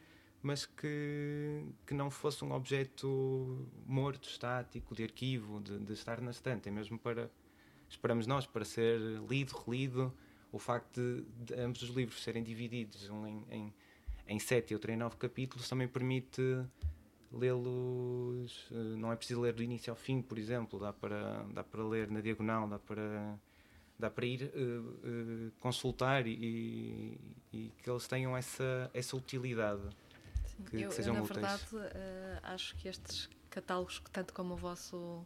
[0.42, 6.32] mas que, que não fosse um objeto morto, estático, de arquivo, de, de estar na
[6.32, 7.30] estante, é mesmo para,
[7.90, 10.14] esperamos nós, para ser lido, relido.
[10.52, 13.74] O facto de, de ambos os livros serem divididos em, em,
[14.28, 16.42] em sete e outro em nove capítulos também permite
[17.32, 18.68] lê-los.
[18.72, 21.84] Eh, não é preciso ler do início ao fim, por exemplo, dá para, dá para
[21.84, 23.38] ler na diagonal, dá para
[24.00, 27.20] dá para ir uh, uh, consultar e,
[27.52, 29.82] e, que eles tenham essa, essa utilidade.
[30.66, 31.40] Que, eu, que sejam eu, na úteis.
[31.40, 35.26] verdade, uh, acho que estes catálogos, tanto como o vosso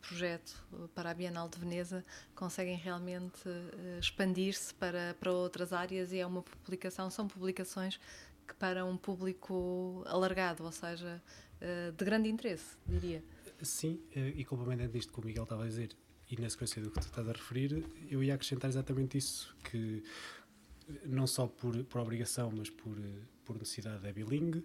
[0.00, 0.62] projeto
[0.94, 2.04] para a Bienal de Veneza,
[2.34, 3.42] conseguem realmente
[3.98, 7.98] expandir-se para, para outras áreas e é uma publicação, são publicações
[8.46, 11.22] que para um público alargado, ou seja,
[11.96, 13.24] de grande interesse, diria.
[13.62, 15.96] Sim, e complementando isto que o Miguel estava a dizer,
[16.30, 20.02] e na sequência do que tu estás a referir, eu ia acrescentar exatamente isso, que
[21.06, 22.96] não só por, por obrigação, mas por,
[23.44, 24.64] por necessidade é bilingue.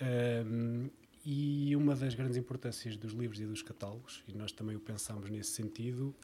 [0.00, 0.90] Um,
[1.24, 5.30] e uma das grandes importâncias dos livros e dos catálogos, e nós também o pensamos
[5.30, 6.14] nesse sentido,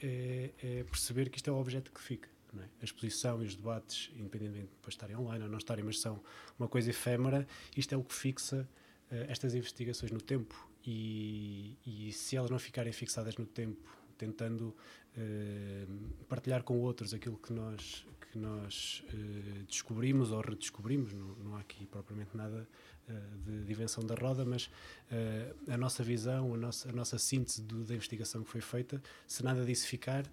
[0.00, 2.28] é, é perceber que isto é o objeto que fica.
[2.56, 2.68] É?
[2.80, 6.22] A exposição e os debates, independentemente de estarem online ou não estarem, mas são
[6.58, 8.66] uma coisa efêmera, isto é o que fixa
[9.10, 10.54] uh, estas investigações no tempo.
[10.86, 13.82] E, e se elas não ficarem fixadas no tempo
[14.16, 14.74] tentando
[15.16, 21.12] uh, partilhar com outros aquilo que nós que nós uh, descobrimos ou redescobrimos.
[21.12, 22.68] Não, não há aqui propriamente nada
[23.08, 24.70] uh, de, de, invenção da roda, mas
[25.68, 29.42] a nossa visão, a nossa, a nossa síntese do, da investigação que foi feita, se
[29.44, 30.24] nada disso ficar.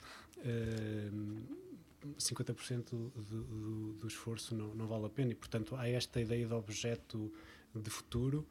[2.20, 6.46] 50% do, do, do, esforço não, não vale a pena e, portanto, há esta ideia
[6.46, 7.32] de objeto
[7.74, 8.46] de futuro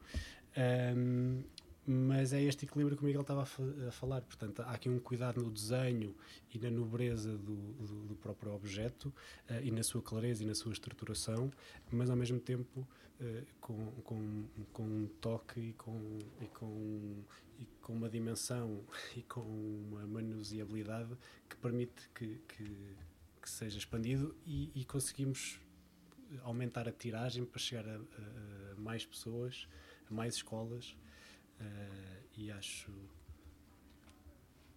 [0.55, 1.43] Um,
[1.85, 4.21] mas é este equilíbrio que o Miguel estava a, falar.
[4.21, 6.15] Portanto, há aqui um cuidado no desenho
[6.53, 9.13] e na nobreza do, do, do próprio objeto
[9.49, 11.51] uh, e na sua clareza e na sua estruturação,
[11.91, 12.87] mas ao mesmo tempo
[13.19, 17.23] uh, com, com, com um toque e com, e, com,
[17.59, 18.81] e com uma dimensão
[19.17, 21.17] e com uma manuseabilidade
[21.49, 22.95] que permite que, que,
[23.41, 25.59] que seja expandido e, e, conseguimos
[26.43, 27.95] aumentar a tiragem para chegar a,
[28.71, 29.67] a mais pessoas,
[30.09, 30.95] a mais escolas
[31.59, 32.91] Uh, e acho.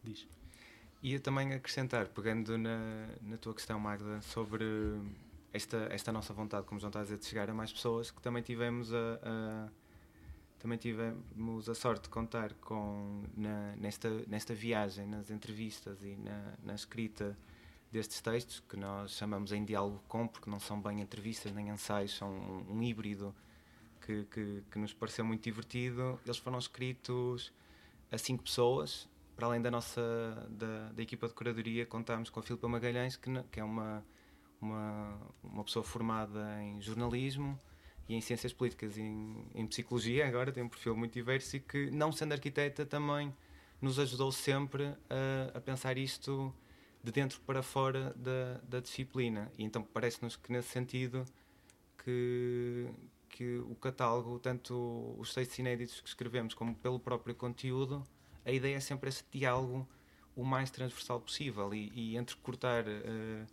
[0.03, 0.27] Diz.
[1.03, 4.64] Ia também acrescentar, pegando na, na tua questão, Magda, sobre
[5.53, 8.43] esta, esta nossa vontade, como João a dizer, de chegar a mais pessoas, que também
[8.43, 9.68] tivemos a, a
[10.59, 16.55] também tivemos a sorte de contar com na, nesta, nesta viagem, nas entrevistas e na,
[16.64, 17.37] na escrita
[17.93, 22.16] destes textos, que nós chamamos em diálogo com, porque não são bem entrevistas nem ensaios,
[22.16, 23.35] são um, um híbrido
[24.07, 26.18] que, que, que, nos pareceu muito divertido.
[26.24, 27.52] Eles foram escritos
[28.11, 32.42] a cinco pessoas, para além da nossa da, da equipa de curadoria, contámos com a
[32.42, 34.07] Filipa Magalhães, que, que é uma,
[34.61, 37.59] uma, uma pessoa formada em jornalismo
[38.09, 41.61] e em ciências políticas e em, em psicologia, agora tem um perfil muito diverso e
[41.61, 43.34] que, não sendo arquiteta, também
[43.80, 46.54] nos ajudou sempre a, a pensar isto
[47.02, 49.50] de dentro para fora da, da disciplina.
[49.59, 51.24] E então parece-nos que, nesse sentido,
[52.02, 52.88] que,
[53.37, 58.03] que o catálogo, tanto os textos inéditos que escrevemos como pelo próprio conteúdo,
[58.47, 59.87] a ideia é sempre esse diálogo
[60.34, 63.47] o mais transversal possível e, e entre cortar uh,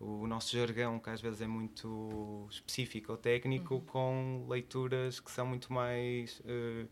[0.00, 3.80] o nosso jargão, que às vezes é muito específico ou técnico, uhum.
[3.82, 6.88] com leituras que são muito mais uh,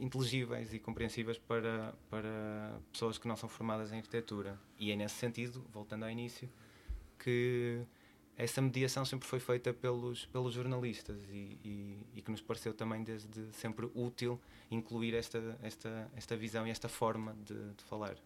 [0.00, 4.58] inteligíveis e compreensíveis para, para pessoas que não são formadas em arquitetura.
[4.76, 6.50] E é nesse sentido, voltando ao início,
[7.16, 7.86] que
[8.36, 13.02] essa mediação sempre foi feita pelos, pelos jornalistas e, e, e, que nos pareceu também
[13.02, 14.38] desde sempre útil
[14.70, 18.16] incluir esta, esta, esta visão e esta forma de, de falar.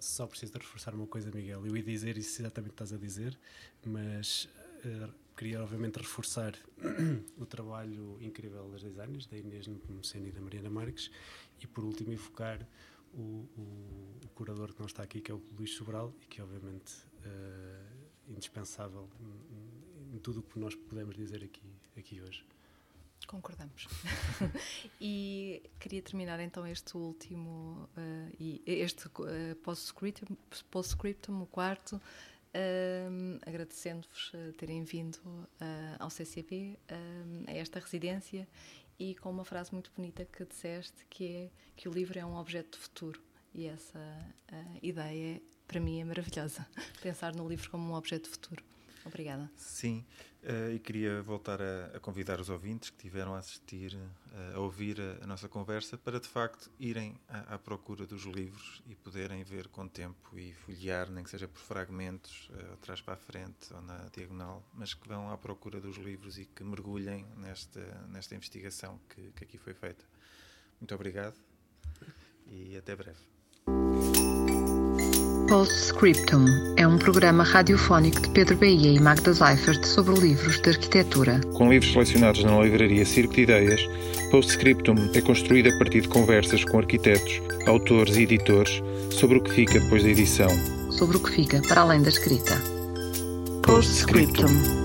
[0.00, 1.64] Só preciso de reforçar uma coisa, Miguel.
[1.64, 3.38] Eu ia dizer isso exatamente estás a dizer,
[3.86, 4.48] mas
[4.84, 6.52] uh, queria obviamente reforçar
[7.38, 11.08] o trabalho incrível das designers, da Inês Nepomuceno e da Mariana Marques,
[11.60, 12.66] e por último enfocar
[13.14, 13.20] o,
[13.56, 16.94] o, o, curador que não está aqui, que é o Luís Sobral, e que obviamente
[17.24, 18.01] uh,
[18.32, 21.62] indispensável em, tudo o que nós podemos dizer aqui,
[21.96, 22.44] aqui hoje.
[23.26, 23.86] Concordamos.
[25.00, 30.36] e queria terminar então este último, uh, e este uh, post-scriptum,
[30.70, 30.96] post
[31.28, 35.18] o quarto, uh, agradecendo-vos uh, terem vindo
[35.98, 36.78] ao CCB,
[37.46, 38.48] a esta residência,
[38.98, 42.36] e com uma frase muito bonita que disseste, que é que o livro é um
[42.36, 43.20] objeto de futuro.
[43.54, 43.98] E essa
[44.82, 46.66] ideia para mim é maravilhosa.
[47.02, 48.62] Pensar no livro como um objeto futuro.
[49.04, 49.50] Obrigada.
[49.56, 50.04] Sim,
[50.44, 54.60] uh, e queria voltar a, a, convidar os ouvintes que tiveram a assistir, uh, a
[54.60, 59.42] ouvir a, a, nossa conversa, para de facto irem à, procura dos livros e poderem
[59.42, 63.74] ver com tempo e folhear, nem que seja por fragmentos, uh, atrás para a frente
[63.74, 68.36] ou na diagonal, mas que vão à procura dos livros e que mergulhem nesta, nesta
[68.36, 70.04] investigação que, que aqui foi feita.
[70.80, 71.36] Muito obrigado
[72.46, 73.18] e até breve.
[75.52, 76.46] Postscriptum
[76.78, 81.42] é um programa radiofónico de Pedro Bahia e Magda Seifert sobre livros de arquitetura.
[81.52, 83.86] Com livros selecionados na livraria Circo de Ideias,
[84.30, 89.52] Postscriptum é construído a partir de conversas com arquitetos, autores e editores sobre o que
[89.52, 90.48] fica depois da edição.
[90.90, 92.58] Sobre o que fica para além da escrita.
[93.62, 94.81] Postscriptum.